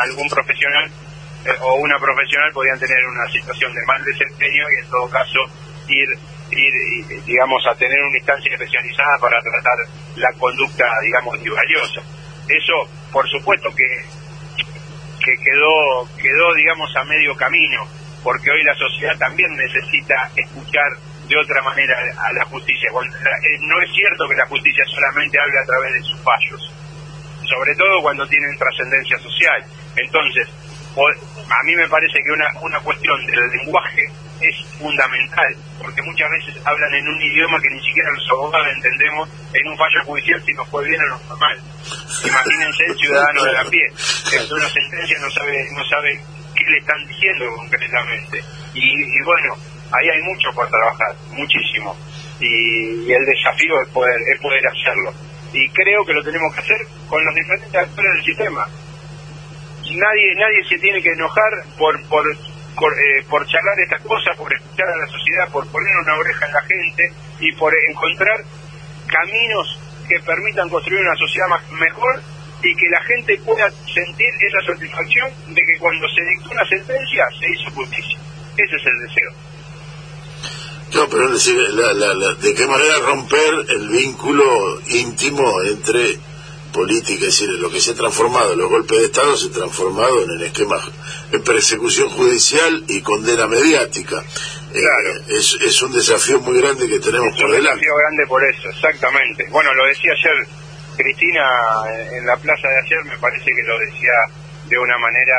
algún 0.02 0.30
profesional 0.30 0.90
eh, 1.44 1.50
o 1.60 1.76
una 1.76 2.00
profesional 2.00 2.52
podían 2.54 2.80
tener 2.80 3.06
una 3.06 3.28
situación 3.30 3.74
de 3.74 3.86
mal 3.86 4.02
desempeño 4.06 4.64
y 4.72 4.86
en 4.86 4.90
todo 4.90 5.10
caso 5.10 5.40
ir 5.90 6.08
ir 6.52 7.24
digamos 7.26 7.66
a 7.68 7.76
tener 7.76 8.00
una 8.02 8.18
instancia 8.18 8.54
especializada 8.54 9.18
para 9.20 9.42
tratar 9.42 9.78
la 10.16 10.32
conducta 10.38 10.86
digamos 11.02 11.38
valiosa 11.38 12.02
eso 12.48 12.90
por 13.12 13.28
supuesto 13.30 13.70
que 13.76 13.86
que 15.24 15.34
quedó 15.44 16.08
quedó 16.18 16.54
digamos 16.54 16.96
a 16.96 17.04
medio 17.06 17.36
camino 17.36 17.88
porque 18.24 18.52
hoy 18.52 18.64
la 18.64 18.76
sociedad 18.76 19.18
también 19.18 19.50
necesita 19.56 20.30
escuchar 20.36 20.92
de 21.28 21.38
otra 21.38 21.62
manera 21.64 21.96
a 22.18 22.34
la 22.34 22.46
justicia. 22.46 22.90
Eh, 22.92 23.58
no 23.62 23.82
es 23.82 23.90
cierto 23.94 24.28
que 24.28 24.36
la 24.36 24.46
justicia 24.48 24.84
solamente 24.86 25.40
hable 25.40 25.58
a 25.60 25.66
través 25.66 25.94
de 25.94 26.02
sus 26.02 26.20
fallos, 26.22 26.74
sobre 27.48 27.76
todo 27.76 28.02
cuando 28.02 28.28
tienen 28.28 28.58
trascendencia 28.58 29.18
social. 29.20 29.64
Entonces, 29.96 30.48
a 30.96 31.64
mí 31.64 31.76
me 31.76 31.88
parece 31.88 32.20
que 32.24 32.32
una, 32.32 32.48
una 32.62 32.80
cuestión 32.80 33.26
del 33.26 33.40
lenguaje 33.58 34.04
es 34.42 34.56
fundamental, 34.80 35.56
porque 35.80 36.02
muchas 36.02 36.30
veces 36.32 36.62
hablan 36.66 36.94
en 36.96 37.08
un 37.08 37.22
idioma 37.22 37.62
que 37.62 37.70
ni 37.70 37.80
siquiera 37.86 38.10
los 38.12 38.30
abogados 38.32 38.68
entendemos 38.74 39.30
en 39.54 39.68
un 39.68 39.78
fallo 39.78 40.04
judicial 40.06 40.42
si 40.46 40.54
nos 40.54 40.68
fue 40.70 40.86
bien 40.86 41.02
o 41.02 41.08
nos 41.10 41.22
fue 41.24 41.38
mal. 41.38 41.58
Imagínense 42.26 42.84
el 42.88 42.98
ciudadano 42.98 43.44
de 43.44 43.54
la 43.54 43.64
pie, 43.66 43.88
que 44.30 44.38
en 44.38 44.54
una 44.54 44.70
sentencia 44.70 45.20
no 45.20 45.30
sabe, 45.30 45.68
no 45.72 45.84
sabe 45.86 46.22
le 46.70 46.78
están 46.78 47.06
diciendo 47.08 47.46
concretamente. 47.56 48.42
Y, 48.74 49.24
bueno, 49.24 49.56
ahí 49.92 50.10
hay 50.10 50.22
mucho 50.24 50.50
por 50.54 50.68
trabajar, 50.70 51.16
muchísimo. 51.32 51.96
Y, 52.40 53.12
el 53.12 53.26
desafío 53.26 53.82
es 53.84 53.90
poder, 53.90 54.20
es 54.34 54.40
poder 54.40 54.62
hacerlo. 54.68 55.14
Y 55.54 55.68
creo 55.70 56.06
que 56.06 56.14
lo 56.14 56.24
tenemos 56.24 56.54
que 56.54 56.62
hacer 56.62 56.78
con 57.08 57.24
los 57.26 57.36
diferentes 57.36 57.76
actores 57.76 58.14
del 58.16 58.24
sistema. 58.24 58.66
Nadie, 59.96 60.36
nadie 60.36 60.64
se 60.68 60.78
tiene 60.80 61.02
que 61.02 61.12
enojar 61.12 61.52
por, 61.78 62.02
por, 62.08 62.24
por, 62.76 62.94
eh, 62.94 63.24
por 63.30 63.46
charlar 63.48 63.80
estas 63.80 64.02
cosas, 64.02 64.38
por 64.38 64.54
escuchar 64.54 64.88
a 64.88 64.98
la 64.98 65.08
sociedad, 65.08 65.52
por 65.52 65.68
poner 65.68 65.96
una 65.98 66.16
oreja 66.16 66.46
en 66.46 66.54
la 66.54 66.62
gente 66.62 67.14
y 67.40 67.52
por 67.54 67.74
encontrar 67.90 68.44
caminos 69.08 69.80
que 70.08 70.20
permitan 70.26 70.70
construir 70.70 71.02
una 71.02 71.16
sociedad 71.16 71.48
más, 71.48 71.72
mejor 71.72 72.22
y 72.64 72.76
que 72.76 72.90
la 72.90 73.02
gente 73.04 73.38
pueda 73.44 73.70
sentir 73.72 74.30
esa 74.40 74.74
satisfacción 74.74 75.30
de 75.50 75.62
que 75.62 75.80
cuando 75.80 76.08
se 76.10 76.22
dictó 76.22 76.52
una 76.52 76.66
sentencia 76.66 77.26
se 77.40 77.52
hizo 77.52 77.72
justicia. 77.72 78.18
Ese 78.58 78.76
es 78.76 78.86
el 78.86 79.00
deseo. 79.08 79.32
No, 80.94 81.08
pero 81.10 81.30
decir, 81.30 81.56
¿de 81.56 82.54
qué 82.54 82.68
manera 82.68 83.00
romper 83.00 83.66
el 83.70 83.90
vínculo 83.90 84.82
íntimo 84.88 85.62
entre 85.64 86.20
política? 86.72 87.26
Es 87.26 87.40
decir, 87.40 87.50
lo 87.60 87.70
que 87.70 87.82
se 87.82 87.92
ha 87.92 87.96
transformado, 87.96 88.56
los 88.56 88.70
golpes 88.70 88.98
de 88.98 89.06
Estado 89.06 89.38
se 89.38 89.48
ha 89.48 89.52
transformado 89.52 90.24
en 90.24 90.32
el 90.32 90.44
esquema 90.44 90.78
de 91.32 91.40
persecución 91.40 92.10
judicial 92.10 92.84
y 92.88 93.02
condena 93.02 93.48
mediática. 93.48 94.24
Eh, 94.74 94.80
claro. 94.80 95.22
es, 95.28 95.58
es 95.62 95.82
un 95.82 95.92
desafío 95.94 96.40
muy 96.40 96.62
grande 96.62 96.88
que 96.88 97.00
tenemos 97.00 97.36
por 97.36 97.52
delante. 97.52 97.58
Un 97.58 97.76
desafío 97.76 97.96
grande 97.96 98.28
por 98.28 98.44
eso, 98.44 98.70
exactamente. 98.70 99.48
Bueno, 99.52 99.74
lo 99.74 99.86
decía 99.86 100.12
ayer 100.12 100.48
Cristina 100.96 101.44
en 102.12 102.26
la 102.26 102.36
plaza 102.38 102.68
de 102.68 102.80
ayer 102.86 103.04
me 103.06 103.18
parece 103.18 103.46
que 103.46 103.64
lo 103.66 103.78
decía 103.80 104.12
de 104.68 104.78
una 104.78 104.98
manera, 104.98 105.38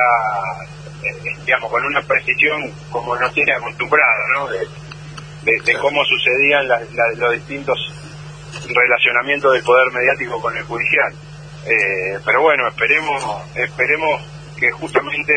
eh, 1.02 1.36
digamos, 1.44 1.70
con 1.70 1.84
una 1.84 2.02
precisión 2.02 2.70
como 2.90 3.16
nos 3.16 3.32
tiene 3.32 3.52
acostumbrado, 3.54 4.22
¿no? 4.34 4.48
De, 4.48 4.68
cómo 5.80 6.04
sucedían 6.04 6.68
los 7.16 7.32
distintos 7.32 7.76
relacionamientos 8.68 9.52
del 9.52 9.62
poder 9.62 9.92
mediático 9.92 10.40
con 10.40 10.56
el 10.56 10.64
judicial. 10.64 11.12
Eh, 11.66 12.18
pero 12.24 12.42
bueno, 12.42 12.68
esperemos, 12.68 13.22
esperemos 13.54 14.20
que 14.58 14.70
justamente 14.72 15.32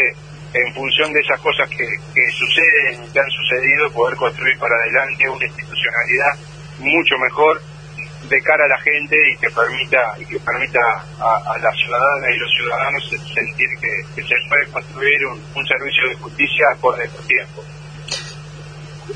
en 0.54 0.74
función 0.74 1.12
de 1.12 1.20
esas 1.20 1.40
cosas 1.42 1.70
que, 1.70 1.86
que 2.14 2.32
suceden, 2.32 3.12
que 3.12 3.20
han 3.20 3.30
sucedido, 3.30 3.92
poder 3.92 4.16
construir 4.16 4.58
para 4.58 4.76
adelante 4.76 5.30
una 5.30 5.46
institucionalidad 5.46 6.34
mucho 6.80 7.18
mejor 7.18 7.62
de 8.30 8.42
cara 8.42 8.66
a 8.66 8.68
la 8.68 8.80
gente 8.80 9.16
y 9.32 9.38
que 9.38 9.50
permita 9.50 10.00
y 10.18 10.26
que 10.26 10.40
permita 10.40 10.80
a, 11.20 11.58
las 11.62 11.76
ciudadanas 11.78 12.30
y 12.34 12.40
los 12.40 12.52
ciudadanos 12.58 13.10
sentir 13.34 13.70
que, 13.80 14.24
se 14.24 14.36
puede 14.50 14.66
construir 14.72 15.26
un, 15.28 15.68
servicio 15.68 16.10
de 16.10 16.16
justicia 16.16 16.66
por 16.82 17.00
el 17.00 17.10
tiempo. 17.28 17.64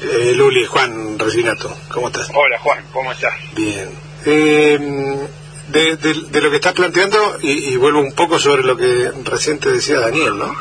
Eh, 0.01 0.33
Luli, 0.35 0.65
Juan 0.65 1.17
Resinato, 1.17 1.75
¿cómo 1.91 2.07
estás? 2.07 2.29
Hola 2.33 2.59
Juan, 2.59 2.85
¿cómo 2.91 3.11
estás? 3.11 3.33
Bien. 3.55 3.89
Eh, 4.25 5.27
de, 5.71 5.97
de, 5.97 6.41
lo 6.41 6.49
que 6.49 6.55
estás 6.55 6.73
planteando, 6.73 7.37
y, 7.41 7.75
vuelvo 7.77 7.99
un 7.99 8.13
poco 8.13 8.39
sobre 8.39 8.63
lo 8.63 8.75
que 8.75 9.11
reciente 9.23 9.71
decía 9.71 9.99
Daniel, 9.99 10.37
¿no? 10.37 10.55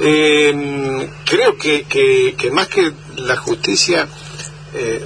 Eh, 0.00 1.08
creo 1.24 1.56
que, 1.56 1.84
que, 1.84 2.50
más 2.50 2.68
que 2.68 2.92
la 3.16 3.36
justicia 3.36 4.08
eh, 4.74 5.04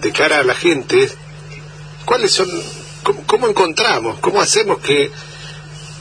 de 0.00 0.12
cara 0.12 0.38
a 0.38 0.42
la 0.42 0.54
gente, 0.54 1.08
¿cuáles 2.04 2.32
son, 2.32 2.48
cómo, 3.26 3.48
encontramos, 3.48 4.18
cómo 4.20 4.40
hacemos 4.40 4.78
que 4.78 5.10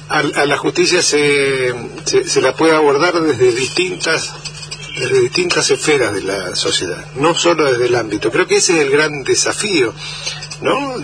a, 0.08 0.24
la 0.24 0.58
justicia 0.58 1.02
se, 1.02 1.74
se, 2.06 2.42
la 2.42 2.54
pueda 2.54 2.78
abordar 2.78 3.22
desde 3.22 3.52
distintas 3.54 4.34
desde 5.02 5.20
distintas 5.20 5.70
esferas 5.72 6.14
de 6.14 6.22
la 6.22 6.56
sociedad, 6.56 7.06
no 7.16 7.36
solo 7.36 7.66
desde 7.66 7.88
el 7.88 7.96
ámbito. 7.96 8.32
Creo 8.32 8.48
que 8.48 8.58
ese 8.58 8.74
es 8.74 8.82
el 8.82 8.92
gran 8.92 9.24
desafío 9.24 9.94
¿no? 10.62 10.96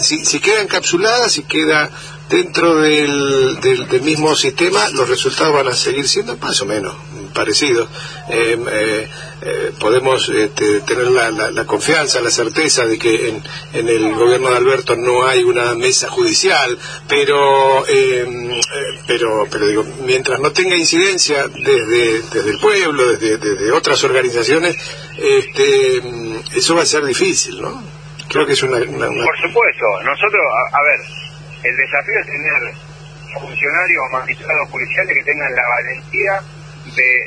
si, 0.00 0.24
si 0.24 0.40
queda 0.40 0.62
encapsulada, 0.62 1.28
si 1.28 1.42
queda 1.42 1.90
dentro 2.28 2.76
del, 2.76 3.60
del, 3.60 4.02
mismo 4.02 4.34
sistema, 4.34 4.88
los 4.90 5.08
resultados 5.08 5.54
van 5.54 5.68
a 5.68 5.74
seguir 5.74 6.08
siendo 6.08 6.36
más 6.38 6.60
o 6.62 6.66
menos 6.66 6.94
parecidos. 7.34 7.88
Eh, 8.30 8.56
eh, 8.70 9.08
eh, 9.42 9.72
podemos 9.78 10.28
este, 10.30 10.80
tener 10.80 11.08
la, 11.08 11.30
la, 11.30 11.66
confianza, 11.66 12.20
la 12.20 12.30
certeza 12.30 12.86
de 12.86 12.98
que 12.98 13.28
en, 13.28 13.42
en, 13.74 13.88
el 13.88 14.14
gobierno 14.14 14.50
de 14.50 14.56
Alberto 14.56 14.96
no 14.96 15.26
hay 15.26 15.42
una 15.42 15.74
mesa 15.74 16.08
judicial, 16.08 16.78
pero, 17.08 17.84
pero, 19.06 19.46
pero 19.50 19.66
digo, 19.66 19.84
mientras 20.04 20.40
no 20.40 20.52
tenga 20.52 20.76
incidencia 20.76 21.46
desde, 21.48 22.22
desde 22.22 22.50
el 22.50 22.58
pueblo, 22.58 23.10
desde, 23.10 23.38
desde 23.38 23.70
otras 23.72 24.02
organizaciones, 24.04 24.76
este, 25.18 26.02
eso 26.56 26.74
va 26.74 26.82
a 26.82 26.86
ser 26.86 27.04
difícil, 27.04 27.60
¿no? 27.60 27.82
Creo 28.28 28.46
que 28.46 28.54
es 28.54 28.62
una... 28.62 28.78
Por 28.78 28.86
supuesto, 28.86 29.86
nosotros, 30.04 30.42
a, 30.72 30.82
ver, 30.82 31.00
el 31.62 31.76
desafío 31.76 32.18
es 32.20 32.26
tener 32.26 32.74
funcionarios 33.40 34.02
o 34.08 34.12
magistrados 34.12 34.70
judiciales 34.70 35.16
que 35.16 35.24
tengan 35.24 35.54
la 35.54 35.62
valentía 35.68 36.40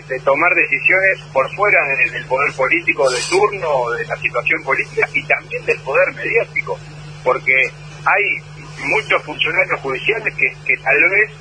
de, 0.09 0.19
tomar 0.21 0.53
decisiones 0.53 1.19
por 1.33 1.49
fuera 1.55 1.79
del, 1.87 2.25
poder 2.25 2.53
político 2.53 3.09
de 3.09 3.19
turno 3.29 3.91
de 3.91 4.05
la 4.05 4.17
situación 4.17 4.63
política 4.63 5.07
y 5.13 5.23
también 5.25 5.65
del 5.65 5.79
poder 5.79 6.13
mediático, 6.13 6.77
porque 7.23 7.53
hay 8.05 8.23
muchos 8.85 9.23
funcionarios 9.23 9.79
judiciales 9.81 10.33
que, 10.35 10.49
que 10.65 10.77
tal 10.81 11.09
vez 11.09 11.31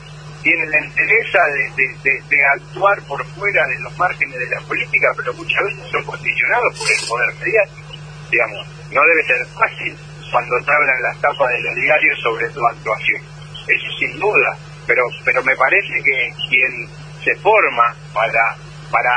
tienen 0.47 0.71
la 0.71 0.79
interés 0.79 1.27
de, 1.75 2.23
de, 2.31 2.45
actuar 2.55 3.03
por 3.09 3.25
fuera 3.35 3.67
de 3.67 3.81
los 3.81 3.99
márgenes 3.99 4.39
de 4.39 4.47
la 4.55 4.61
política, 4.61 5.11
pero 5.17 5.35
muchas 5.35 5.65
veces 5.65 5.91
son 5.91 6.05
condicionados 6.05 6.79
por 6.79 6.87
el 6.87 7.09
poder 7.09 7.35
mediático, 7.35 7.93
digamos 8.31 8.77
no 8.93 9.01
debe 9.03 9.23
ser 9.27 9.47
fácil 9.59 9.97
cuando 10.31 10.55
te 10.65 10.71
hablan 10.71 11.03
las 11.03 11.21
tapas 11.21 11.51
de 11.51 11.61
los 11.63 11.75
diarios 11.75 12.19
sobre 12.23 12.49
tu 12.51 12.65
actuación. 12.65 13.23
Eso 13.67 13.91
sin 13.99 14.21
duda, 14.21 14.57
pero 14.87 15.03
pero 15.25 15.43
me 15.43 15.57
parece 15.57 15.95
que 16.05 16.31
quien 16.49 16.89
se 17.25 17.35
forma 17.43 17.97
para 18.15 18.55
para 18.93 19.11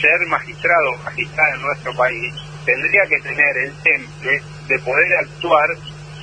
ser 0.00 0.20
magistrado 0.28 0.92
o 0.92 1.02
magistrada 1.02 1.54
en 1.56 1.62
nuestro 1.62 1.96
país 1.96 2.34
tendría 2.64 3.02
que 3.08 3.20
tener 3.22 3.56
el 3.58 3.72
temple 3.82 4.40
de 4.68 4.78
poder 4.78 5.16
actuar 5.18 5.68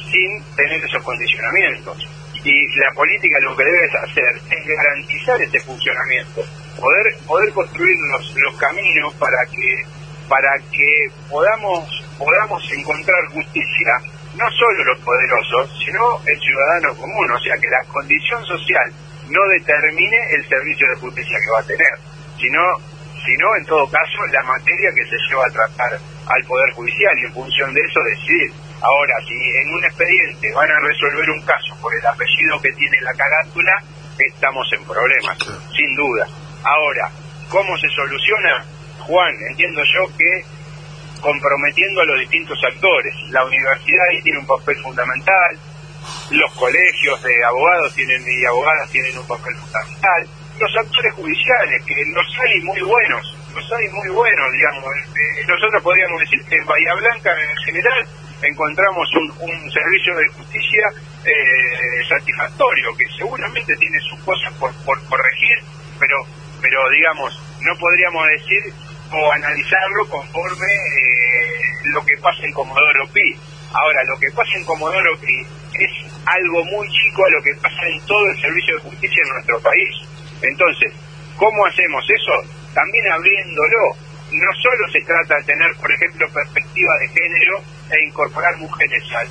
sin 0.10 0.56
tener 0.56 0.82
esos 0.86 1.04
condicionamientos. 1.04 2.08
Y 2.44 2.80
la 2.80 2.92
política 2.94 3.38
lo 3.42 3.56
que 3.56 3.64
debes 3.64 3.96
hacer 3.96 4.42
es 4.52 4.68
garantizar 4.68 5.42
ese 5.42 5.60
funcionamiento, 5.62 6.42
poder 6.80 7.16
poder 7.26 7.54
construir 7.54 7.96
los, 8.12 8.36
los 8.36 8.56
caminos 8.58 9.14
para 9.16 9.46
que 9.46 9.86
para 10.28 10.58
que 10.72 11.08
podamos 11.30 12.04
podamos 12.18 12.64
encontrar 12.72 13.26
justicia, 13.32 13.92
no 14.36 14.46
solo 14.52 14.84
los 14.84 15.00
poderosos, 15.00 15.72
sino 15.86 16.20
el 16.26 16.40
ciudadano 16.40 16.96
común, 16.96 17.32
o 17.32 17.40
sea, 17.40 17.58
que 17.58 17.70
la 17.70 17.84
condición 17.92 18.44
social 18.46 18.92
no 19.30 19.42
determine 19.60 20.18
el 20.32 20.48
servicio 20.48 20.88
de 20.90 20.96
justicia 20.96 21.38
que 21.40 21.52
va 21.52 21.60
a 21.60 21.64
tener, 21.64 21.94
sino, 22.40 22.60
sino 23.26 23.56
en 23.56 23.66
todo 23.66 23.88
caso 23.88 24.26
la 24.32 24.44
materia 24.44 24.92
que 24.94 25.06
se 25.06 25.18
lleva 25.30 25.46
a 25.48 25.52
tratar 25.52 26.00
al 26.28 26.44
Poder 26.46 26.72
Judicial. 26.74 27.18
Y 27.20 27.26
en 27.26 27.34
función 27.34 27.74
de 27.74 27.82
eso 27.82 28.00
decidir. 28.04 28.52
Ahora, 28.84 29.16
si 29.26 29.34
en 29.34 29.74
un 29.74 29.86
expediente 29.86 30.52
van 30.52 30.70
a 30.70 30.80
resolver 30.80 31.30
un 31.30 31.42
caso 31.46 31.74
por 31.82 31.96
el 31.96 32.06
apellido 32.06 32.60
que 32.62 32.74
tiene 32.74 33.00
la 33.00 33.14
carátula, 33.14 33.82
estamos 34.20 34.68
en 34.74 34.84
problemas, 34.84 35.38
sin 35.72 35.96
duda. 35.96 36.28
Ahora, 36.64 37.10
¿cómo 37.48 37.78
se 37.78 37.88
soluciona? 37.88 38.66
Juan, 39.00 39.34
entiendo 39.50 39.82
yo 39.96 40.18
que 40.18 40.44
comprometiendo 41.22 42.02
a 42.02 42.06
los 42.06 42.20
distintos 42.20 42.60
actores. 42.68 43.16
La 43.30 43.46
universidad 43.46 44.04
ahí 44.12 44.22
tiene 44.22 44.40
un 44.40 44.48
papel 44.48 44.76
fundamental, 44.84 45.58
los 46.32 46.54
colegios 46.56 47.24
de 47.24 47.44
abogados 47.46 47.96
tienen 47.96 48.22
y 48.28 48.46
abogadas 48.46 48.92
tienen 48.92 49.18
un 49.18 49.28
papel 49.28 49.56
fundamental, 49.56 50.28
los 50.60 50.76
actores 50.76 51.14
judiciales, 51.14 51.84
que 51.86 51.96
los 52.12 52.28
hay 52.38 52.62
muy 52.64 52.82
buenos, 52.82 53.38
los 53.56 53.72
hay 53.72 53.88
muy 53.90 54.10
buenos, 54.10 54.52
digamos. 54.52 54.84
Eh, 54.84 55.46
nosotros 55.48 55.82
podríamos 55.82 56.20
decir 56.20 56.44
que 56.44 56.56
en 56.56 56.66
Bahía 56.66 56.94
Blanca 56.96 57.32
en 57.32 57.58
general 57.64 58.08
encontramos 58.48 59.08
un, 59.16 59.32
un 59.50 59.72
servicio 59.72 60.16
de 60.16 60.28
justicia 60.30 60.90
eh, 61.26 62.04
satisfactorio, 62.08 62.96
que 62.98 63.06
seguramente 63.18 63.76
tiene 63.78 64.00
sus 64.02 64.20
cosas 64.24 64.54
por, 64.60 64.74
por 64.84 65.02
corregir, 65.06 65.58
pero, 66.00 66.18
pero 66.62 66.90
digamos, 66.90 67.32
no 67.62 67.76
podríamos 67.78 68.28
decir 68.28 68.74
o 69.12 69.32
analizarlo 69.32 70.10
conforme 70.10 70.74
eh, 70.74 71.50
lo 71.94 72.04
que 72.06 72.18
pasa 72.18 72.44
en 72.44 72.54
Comodoro 72.54 73.08
Pi. 73.14 73.36
Ahora, 73.74 74.04
lo 74.06 74.18
que 74.20 74.30
pasa 74.32 74.52
en 74.56 74.66
Comodoro 74.66 75.18
Pi 75.20 75.48
es 75.74 75.92
algo 76.26 76.66
muy 76.66 76.88
chico 76.90 77.26
a 77.26 77.30
lo 77.30 77.42
que 77.44 77.54
pasa 77.62 77.88
en 77.88 78.00
todo 78.06 78.30
el 78.30 78.42
servicio 78.42 78.76
de 78.76 78.82
justicia 78.82 79.22
en 79.24 79.34
nuestro 79.34 79.60
país. 79.62 79.94
Entonces, 80.42 80.94
¿cómo 81.38 81.66
hacemos 81.66 82.04
eso? 82.10 82.34
También 82.74 83.12
abriéndolo. 83.12 83.96
No 84.34 84.52
solo 84.64 84.90
se 84.92 85.02
trata 85.02 85.36
de 85.38 85.44
tener, 85.44 85.76
por 85.76 85.92
ejemplo, 85.92 86.28
perspectiva 86.34 86.98
de 86.98 87.08
género 87.10 87.62
e 87.90 88.08
incorporar 88.08 88.56
mujeres 88.58 89.04
al, 89.14 89.28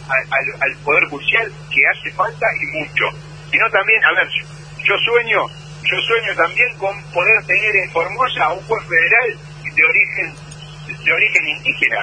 al 0.61 0.77
Poder 0.85 1.05
Judicial, 1.09 1.53
que 1.71 1.81
hace 1.88 2.11
falta 2.12 2.47
y 2.61 2.79
mucho, 2.79 3.05
sino 3.51 3.71
también, 3.71 4.05
a 4.05 4.12
ver, 4.12 4.29
yo 4.85 4.95
sueño 4.99 5.47
yo 5.83 6.01
sueño 6.07 6.35
también 6.37 6.69
con 6.79 7.03
poder 7.12 7.45
tener 7.45 7.77
en 7.77 7.91
Formosa 7.91 8.45
a 8.45 8.53
un 8.53 8.62
juez 8.65 8.83
federal 8.87 9.38
de 9.75 9.85
origen 9.85 10.35
de 11.05 11.12
origen 11.12 11.49
indígena. 11.49 12.01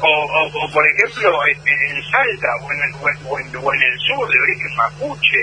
O, 0.00 0.70
por 0.72 0.86
ejemplo 0.86 1.46
en 1.46 2.02
Salta 2.04 2.48
o 2.62 2.72
en, 2.72 2.80
el, 2.82 2.94
o, 3.26 3.72
en, 3.74 3.82
el 3.82 3.98
sur 4.00 4.28
de 4.28 4.40
origen 4.40 4.76
mapuche 4.76 5.42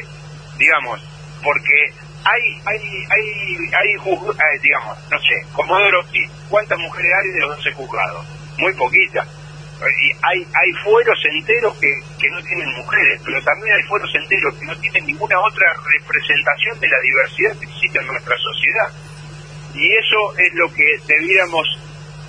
digamos. 0.57 1.01
Porque 1.43 1.91
hay 2.23 2.61
hay 2.65 2.79
hay 3.09 3.57
hay 3.73 3.93
eh, 3.93 4.59
digamos 4.61 4.97
no 5.11 5.19
sé 5.19 5.45
Comodoro 5.51 6.05
cuántas 6.49 6.79
mujeres 6.79 7.11
hay 7.21 7.31
de 7.31 7.39
los 7.41 7.57
12 7.57 7.71
juzgados 7.73 8.25
muy 8.57 8.73
poquitas 8.73 9.27
hay 10.21 10.39
hay 10.41 10.71
fueros 10.83 11.19
enteros 11.31 11.73
que, 11.79 11.91
que 12.19 12.29
no 12.29 12.41
tienen 12.43 12.69
mujeres 12.77 13.21
pero 13.23 13.41
también 13.43 13.75
hay 13.75 13.83
fueros 13.83 14.09
enteros 14.15 14.55
que 14.55 14.65
no 14.65 14.75
tienen 14.77 15.05
ninguna 15.05 15.39
otra 15.39 15.67
representación 15.99 16.79
de 16.79 16.87
la 16.87 16.99
diversidad 17.01 17.59
que 17.59 17.65
existe 17.65 17.99
en 17.99 18.07
nuestra 18.07 18.35
sociedad 18.37 18.89
y 19.73 19.89
eso 19.97 20.37
es 20.37 20.53
lo 20.53 20.71
que 20.73 20.85
debiéramos 21.07 21.65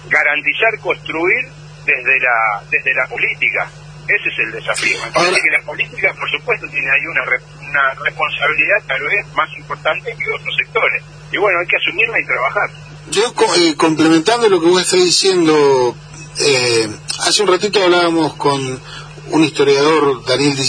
garantizar, 0.08 0.78
construir 0.80 1.44
desde 1.84 2.20
la, 2.20 2.64
desde 2.70 2.94
la 2.94 3.06
política. 3.06 3.68
Ese 4.04 4.28
es 4.28 4.38
el 4.38 4.52
desafío. 4.52 4.98
Me 5.00 5.40
que 5.40 5.50
la 5.50 5.62
política, 5.64 6.12
por 6.18 6.30
supuesto, 6.30 6.68
tiene 6.68 6.88
ahí 6.90 7.06
una, 7.06 7.22
una 7.70 7.94
responsabilidad 8.04 8.76
tal 8.86 9.02
vez 9.02 9.26
más 9.34 9.48
importante 9.56 10.14
que 10.16 10.30
otros 10.30 10.54
sectores. 10.56 11.02
Y 11.32 11.38
bueno, 11.38 11.58
hay 11.60 11.66
que 11.66 11.76
asumirla 11.76 12.20
y 12.20 12.26
trabajar. 12.26 12.70
Yo, 13.10 13.34
eh, 13.56 13.74
complementando 13.76 14.48
lo 14.48 14.60
que 14.60 14.66
vos 14.66 14.82
estás 14.82 15.00
diciendo, 15.00 15.96
eh, 16.38 16.88
hace 17.20 17.42
un 17.42 17.48
ratito 17.48 17.82
hablábamos 17.82 18.34
con 18.34 18.80
un 19.30 19.44
historiador, 19.44 20.24
Daniel 20.24 20.56
Di 20.56 20.64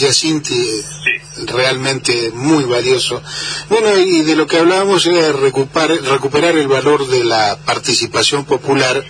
realmente 1.47 2.31
muy 2.33 2.63
valioso. 2.63 3.21
Bueno, 3.69 3.97
y 3.97 4.21
de 4.21 4.35
lo 4.35 4.47
que 4.47 4.57
hablábamos 4.57 5.05
era 5.05 5.33
recuperar, 5.33 6.01
recuperar 6.03 6.57
el 6.57 6.67
valor 6.67 7.07
de 7.07 7.23
la 7.23 7.57
participación 7.65 8.45
popular 8.45 9.03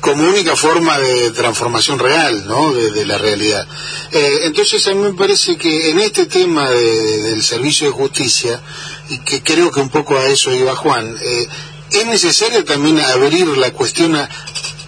como 0.00 0.24
única 0.24 0.56
forma 0.56 0.98
de 0.98 1.30
transformación 1.30 1.98
real, 1.98 2.46
¿no? 2.46 2.72
De, 2.72 3.06
la 3.06 3.18
realidad. 3.18 3.66
Eh, 4.10 4.40
entonces 4.44 4.86
a 4.88 4.94
mí 4.94 5.00
me 5.00 5.14
parece 5.14 5.56
que 5.56 5.90
en 5.90 6.00
este 6.00 6.26
tema 6.26 6.68
del 6.70 7.42
servicio 7.42 7.86
de 7.86 7.92
justicia, 7.92 8.60
y 9.08 9.18
que 9.18 9.42
creo 9.42 9.70
que 9.70 9.80
un 9.80 9.90
poco 9.90 10.18
a 10.18 10.26
eso 10.26 10.52
iba 10.52 10.74
Juan, 10.74 11.16
eh, 11.22 11.48
es 11.92 12.06
necesario 12.06 12.64
también 12.64 12.98
abrir 13.00 13.46
la 13.58 13.70
cuestión 13.72 14.16
a, 14.16 14.28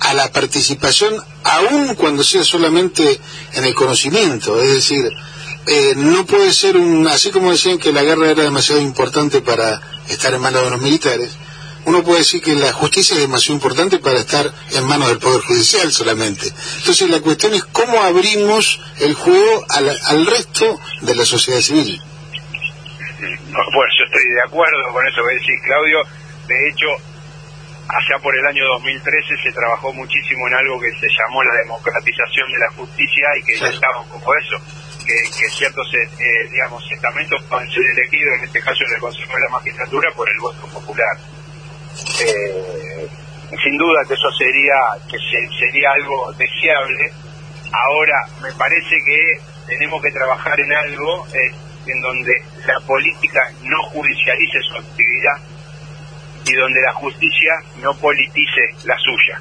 a 0.04 0.14
la 0.14 0.30
participación, 0.30 1.14
aun 1.44 1.94
cuando 1.94 2.22
sea 2.22 2.44
solamente 2.44 3.20
en 3.54 3.64
el 3.64 3.74
conocimiento, 3.74 4.60
es 4.60 4.74
decir, 4.74 5.04
eh, 5.66 5.94
no 5.96 6.26
puede 6.26 6.52
ser 6.52 6.76
un, 6.76 7.06
así 7.08 7.30
como 7.30 7.50
decían 7.50 7.78
que 7.78 7.92
la 7.92 8.02
guerra 8.02 8.30
era 8.30 8.42
demasiado 8.42 8.80
importante 8.82 9.40
para 9.40 9.80
estar 10.08 10.34
en 10.34 10.42
manos 10.42 10.62
de 10.64 10.70
los 10.70 10.80
militares, 10.80 11.30
uno 11.86 12.02
puede 12.02 12.18
decir 12.18 12.42
que 12.42 12.54
la 12.54 12.72
justicia 12.72 13.14
es 13.14 13.20
demasiado 13.20 13.54
importante 13.54 13.98
para 13.98 14.18
estar 14.18 14.50
en 14.72 14.84
manos 14.84 15.08
del 15.08 15.18
Poder 15.18 15.42
Judicial 15.42 15.90
solamente. 15.90 16.50
Entonces 16.78 17.08
la 17.10 17.20
cuestión 17.20 17.54
es 17.54 17.64
cómo 17.64 18.02
abrimos 18.02 18.80
el 19.00 19.14
juego 19.14 19.64
al, 19.68 19.98
al 20.06 20.26
resto 20.26 20.80
de 21.02 21.14
la 21.14 21.24
sociedad 21.24 21.60
civil. 21.60 22.00
Bueno, 23.20 23.92
yo 23.98 24.04
estoy 24.04 24.28
de 24.34 24.42
acuerdo 24.46 24.92
con 24.92 25.06
eso 25.06 25.20
que 25.28 25.34
decís, 25.34 25.60
Claudio. 25.64 25.98
De 26.48 26.68
hecho, 26.68 26.86
allá 27.88 28.16
por 28.22 28.34
el 28.36 28.46
año 28.46 28.64
2013 28.80 29.36
se 29.42 29.52
trabajó 29.52 29.92
muchísimo 29.92 30.48
en 30.48 30.54
algo 30.54 30.80
que 30.80 30.90
se 30.98 31.08
llamó 31.08 31.42
la 31.42 31.54
democratización 31.62 32.50
de 32.52 32.58
la 32.58 32.70
justicia 32.72 33.26
y 33.38 33.42
que 33.44 33.56
ya 33.58 33.68
estaba 33.68 34.00
un 34.00 34.08
poco 34.08 34.32
eso, 34.36 34.56
que, 35.04 35.48
ciertos, 35.50 35.86
eh, 35.94 36.48
digamos, 36.50 36.82
estamentos 36.90 37.42
puedan 37.44 37.68
ser 37.70 37.84
elegidos, 37.84 38.38
en 38.38 38.44
este 38.44 38.60
caso 38.60 38.84
en 38.88 38.94
el 38.94 39.00
Consejo 39.00 39.32
de 39.34 39.40
la 39.40 39.50
Magistratura, 39.50 40.10
por 40.16 40.28
el 40.28 40.38
voto 40.40 40.66
popular. 40.68 41.16
Eh, 42.20 43.08
sin 43.62 43.76
duda 43.78 44.04
que 44.08 44.14
eso 44.14 44.30
sería, 44.38 44.74
que 45.08 45.18
sería 45.58 45.90
algo 45.92 46.32
deseable. 46.32 47.12
Ahora, 47.70 48.24
me 48.42 48.52
parece 48.52 48.96
que 49.04 49.40
tenemos 49.66 50.02
que 50.02 50.10
trabajar 50.10 50.58
en 50.58 50.72
algo 50.72 51.26
eh, 51.28 51.52
en 51.86 52.00
donde 52.00 52.32
la 52.66 52.80
política 52.80 53.40
no 53.62 53.82
judicialice 53.90 54.58
su 54.62 54.78
actividad 54.78 55.53
y 56.46 56.54
donde 56.54 56.80
la 56.80 56.92
justicia 56.94 57.52
no 57.76 57.94
politice 57.94 58.60
la 58.84 58.96
suya. 58.98 59.40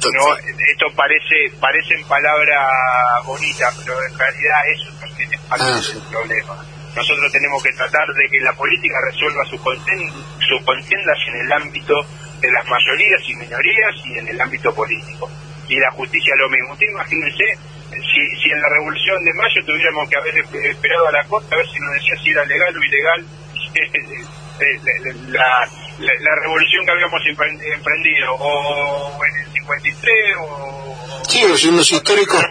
No, 0.00 0.36
esto 0.36 0.86
parece 0.96 1.52
parecen 1.60 2.02
palabras 2.08 3.26
bonitas, 3.26 3.76
pero 3.84 3.94
en 4.08 4.18
realidad 4.18 4.58
eso 4.72 4.88
también 4.98 5.28
es 5.32 5.40
parte 5.40 5.64
ah, 5.68 5.76
del 5.76 6.02
problema. 6.08 6.56
Nosotros 6.96 7.30
tenemos 7.30 7.62
que 7.62 7.72
tratar 7.72 8.06
de 8.08 8.28
que 8.30 8.40
la 8.40 8.52
política 8.54 8.96
resuelva 9.12 9.44
sus 9.44 9.60
su 9.60 10.64
contiendas 10.64 11.18
en 11.28 11.40
el 11.44 11.52
ámbito 11.52 11.94
de 12.40 12.50
las 12.50 12.66
mayorías 12.66 13.20
y 13.28 13.34
minorías 13.36 13.94
y 14.04 14.18
en 14.18 14.28
el 14.28 14.40
ámbito 14.40 14.74
político. 14.74 15.30
Y 15.68 15.78
la 15.78 15.90
justicia 15.92 16.34
lo 16.36 16.48
mismo. 16.48 16.72
Usted 16.72 16.86
imagínense 16.88 17.44
si, 17.90 18.42
si 18.42 18.50
en 18.50 18.60
la 18.60 18.68
revolución 18.70 19.22
de 19.24 19.34
mayo 19.34 19.64
tuviéramos 19.66 20.08
que 20.08 20.16
haber 20.16 20.34
esperado 20.38 21.08
a 21.08 21.12
la 21.12 21.24
corte 21.24 21.54
a 21.54 21.58
ver 21.58 21.68
si 21.68 21.78
nos 21.78 21.92
decía 21.92 22.16
si 22.24 22.30
era 22.30 22.44
legal 22.44 22.76
o 22.76 22.82
ilegal 22.82 23.26
la, 25.28 25.68
la, 26.00 26.34
revolución 26.42 26.84
que 26.84 26.92
habíamos 26.92 27.20
emprendido, 27.26 28.34
o 28.34 29.18
en 29.24 29.46
el 29.46 29.52
53, 29.52 30.36
o... 30.40 31.22
Sí, 31.28 31.44
o 31.44 31.68
en 31.68 31.76
los 31.76 31.92
históricos, 31.92 32.44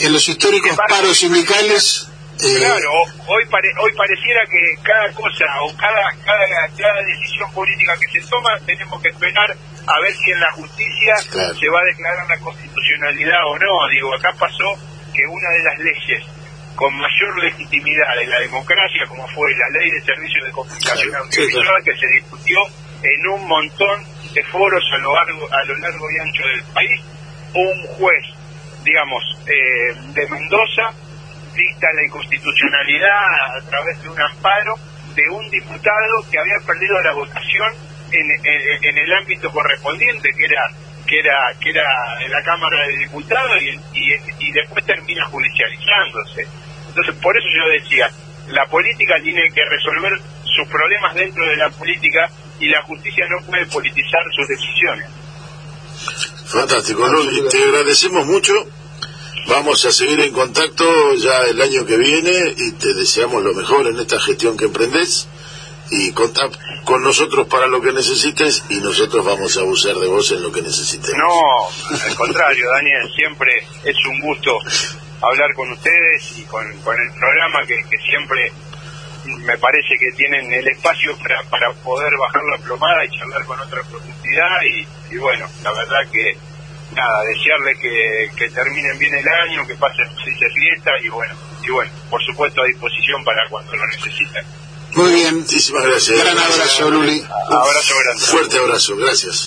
en 0.00 0.12
los 0.12 0.28
históricos 0.28 0.76
paros 0.88 1.16
sindicales... 1.16 2.08
Eh, 2.42 2.58
claro, 2.58 2.90
hoy 3.28 3.44
hoy 3.78 3.92
pareciera 3.92 4.40
que 4.46 4.82
cada 4.82 5.12
cosa 5.12 5.44
o 5.62 5.76
cada, 5.76 6.02
cada, 6.24 6.68
cada 6.76 7.02
decisión 7.04 7.52
política 7.52 7.94
que 8.00 8.20
se 8.20 8.26
toma 8.26 8.58
tenemos 8.66 9.00
que 9.00 9.10
esperar 9.10 9.54
a 9.86 10.00
ver 10.00 10.14
si 10.14 10.30
en 10.32 10.40
la 10.40 10.50
justicia 10.52 11.16
se 11.18 11.68
va 11.68 11.78
a 11.78 11.84
declarar 11.84 12.26
la 12.28 12.38
constitucionalidad 12.38 13.46
o 13.46 13.58
no. 13.58 13.88
Digo, 13.90 14.14
acá 14.14 14.32
pasó 14.40 14.74
que 15.14 15.22
una 15.26 15.50
de 15.50 15.62
las 15.62 15.78
leyes 15.78 16.24
con 16.74 16.94
mayor 16.96 17.42
legitimidad 17.42 18.16
de 18.18 18.26
la 18.26 18.40
democracia, 18.40 19.06
como 19.08 19.26
fue 19.28 19.50
la 19.56 19.80
ley 19.80 19.90
de 19.90 20.00
servicios 20.02 20.46
de 20.46 20.52
comunicación 20.52 21.14
audiovisual, 21.14 21.84
que 21.84 21.96
se 21.96 22.06
discutió 22.08 22.58
en 23.02 23.26
un 23.28 23.46
montón 23.46 24.04
de 24.32 24.42
foros 24.44 24.82
a 24.92 24.98
lo 24.98 25.14
largo, 25.14 25.48
a 25.52 25.64
lo 25.64 25.76
largo 25.76 26.10
y 26.10 26.18
ancho 26.18 26.42
del 26.46 26.62
país, 26.72 27.00
un 27.54 27.86
juez, 27.98 28.24
digamos, 28.84 29.22
eh, 29.46 29.94
de 30.14 30.28
Mendoza 30.28 30.90
dicta 31.54 31.86
la 31.94 32.04
inconstitucionalidad 32.06 33.58
a 33.58 33.60
través 33.68 34.02
de 34.02 34.08
un 34.08 34.20
amparo 34.20 34.74
de 35.14 35.28
un 35.28 35.50
diputado 35.50 36.24
que 36.30 36.38
había 36.38 36.58
perdido 36.66 36.98
la 37.02 37.12
votación 37.12 37.72
en, 38.10 38.30
en, 38.44 38.98
el 38.98 39.12
ámbito 39.12 39.50
correspondiente, 39.50 40.30
que 40.36 40.44
era 40.44 40.68
que 41.06 41.18
era 41.18 41.52
que 41.60 41.70
era 41.70 41.84
en 42.24 42.30
la 42.30 42.42
Cámara 42.42 42.86
de 42.86 42.98
Diputados 42.98 43.62
y, 43.62 43.70
y, 43.98 44.14
y 44.38 44.52
después 44.52 44.84
termina 44.84 45.24
judicializándose. 45.26 46.46
Entonces, 46.92 47.14
por 47.22 47.34
eso 47.36 47.46
yo 47.48 47.80
decía, 47.80 48.10
la 48.48 48.66
política 48.66 49.14
tiene 49.22 49.48
que 49.54 49.64
resolver 49.64 50.12
sus 50.44 50.68
problemas 50.68 51.14
dentro 51.14 51.48
de 51.48 51.56
la 51.56 51.70
política 51.70 52.30
y 52.60 52.68
la 52.68 52.82
justicia 52.82 53.24
no 53.30 53.46
puede 53.46 53.64
politizar 53.66 54.20
sus 54.36 54.46
decisiones. 54.46 55.08
Fantástico, 56.46 57.08
te 57.50 57.62
agradecemos 57.62 58.26
mucho. 58.26 58.52
Vamos 59.48 59.84
a 59.86 59.92
seguir 59.92 60.20
en 60.20 60.32
contacto 60.32 61.14
ya 61.14 61.44
el 61.48 61.60
año 61.62 61.86
que 61.86 61.96
viene 61.96 62.54
y 62.56 62.72
te 62.72 62.92
deseamos 62.94 63.42
lo 63.42 63.54
mejor 63.54 63.86
en 63.86 63.98
esta 63.98 64.20
gestión 64.20 64.56
que 64.56 64.66
emprendes 64.66 65.28
y 65.90 66.12
contá 66.12 66.48
con 66.84 67.02
nosotros 67.02 67.46
para 67.48 67.66
lo 67.66 67.80
que 67.80 67.92
necesites 67.92 68.64
y 68.68 68.76
nosotros 68.80 69.24
vamos 69.24 69.56
a 69.56 69.60
abusar 69.60 69.94
de 69.96 70.06
vos 70.06 70.30
en 70.30 70.42
lo 70.42 70.52
que 70.52 70.62
necesites. 70.62 71.14
No, 71.16 71.98
al 72.06 72.14
contrario, 72.16 72.66
Daniel, 72.70 73.10
siempre 73.14 73.50
es 73.84 73.96
un 74.10 74.20
gusto 74.20 74.58
hablar 75.22 75.54
con 75.54 75.70
ustedes 75.72 76.38
y 76.38 76.44
con, 76.44 76.66
el 76.66 76.78
programa 76.80 77.64
que, 77.66 77.80
siempre 78.10 78.52
me 79.24 79.56
parece 79.58 79.94
que 79.98 80.16
tienen 80.16 80.52
el 80.52 80.66
espacio 80.68 81.16
para, 81.18 81.42
para 81.44 81.72
poder 81.74 82.10
bajar 82.18 82.42
la 82.50 82.58
plomada 82.64 83.04
y 83.04 83.10
charlar 83.16 83.44
con 83.44 83.60
otra 83.60 83.82
profundidad 83.84 84.62
y, 85.10 85.16
bueno, 85.16 85.46
la 85.62 85.72
verdad 85.72 86.10
que 86.10 86.36
nada, 86.94 87.24
desearle 87.24 87.78
que, 87.78 88.30
que, 88.36 88.50
terminen 88.50 88.98
bien 88.98 89.14
el 89.14 89.28
año, 89.28 89.66
que 89.66 89.74
pasen 89.76 90.06
felices 90.16 90.52
fiestas 90.54 90.94
y 91.04 91.08
bueno, 91.08 91.34
y 91.62 91.70
bueno, 91.70 91.92
por 92.10 92.22
supuesto 92.24 92.62
a 92.62 92.66
disposición 92.66 93.24
para 93.24 93.48
cuando 93.48 93.74
lo 93.76 93.86
necesiten. 93.86 94.44
Muy 94.94 95.12
bien. 95.12 95.38
Muchísimas 95.38 95.84
gracias. 95.84 96.18
Gran 96.18 96.38
abrazo, 96.38 96.90
Luli. 96.90 97.24
Abrazo 97.46 97.94
grande. 98.04 98.24
Fuerte 98.24 98.58
abrazo, 98.58 98.96
gracias. 98.96 99.40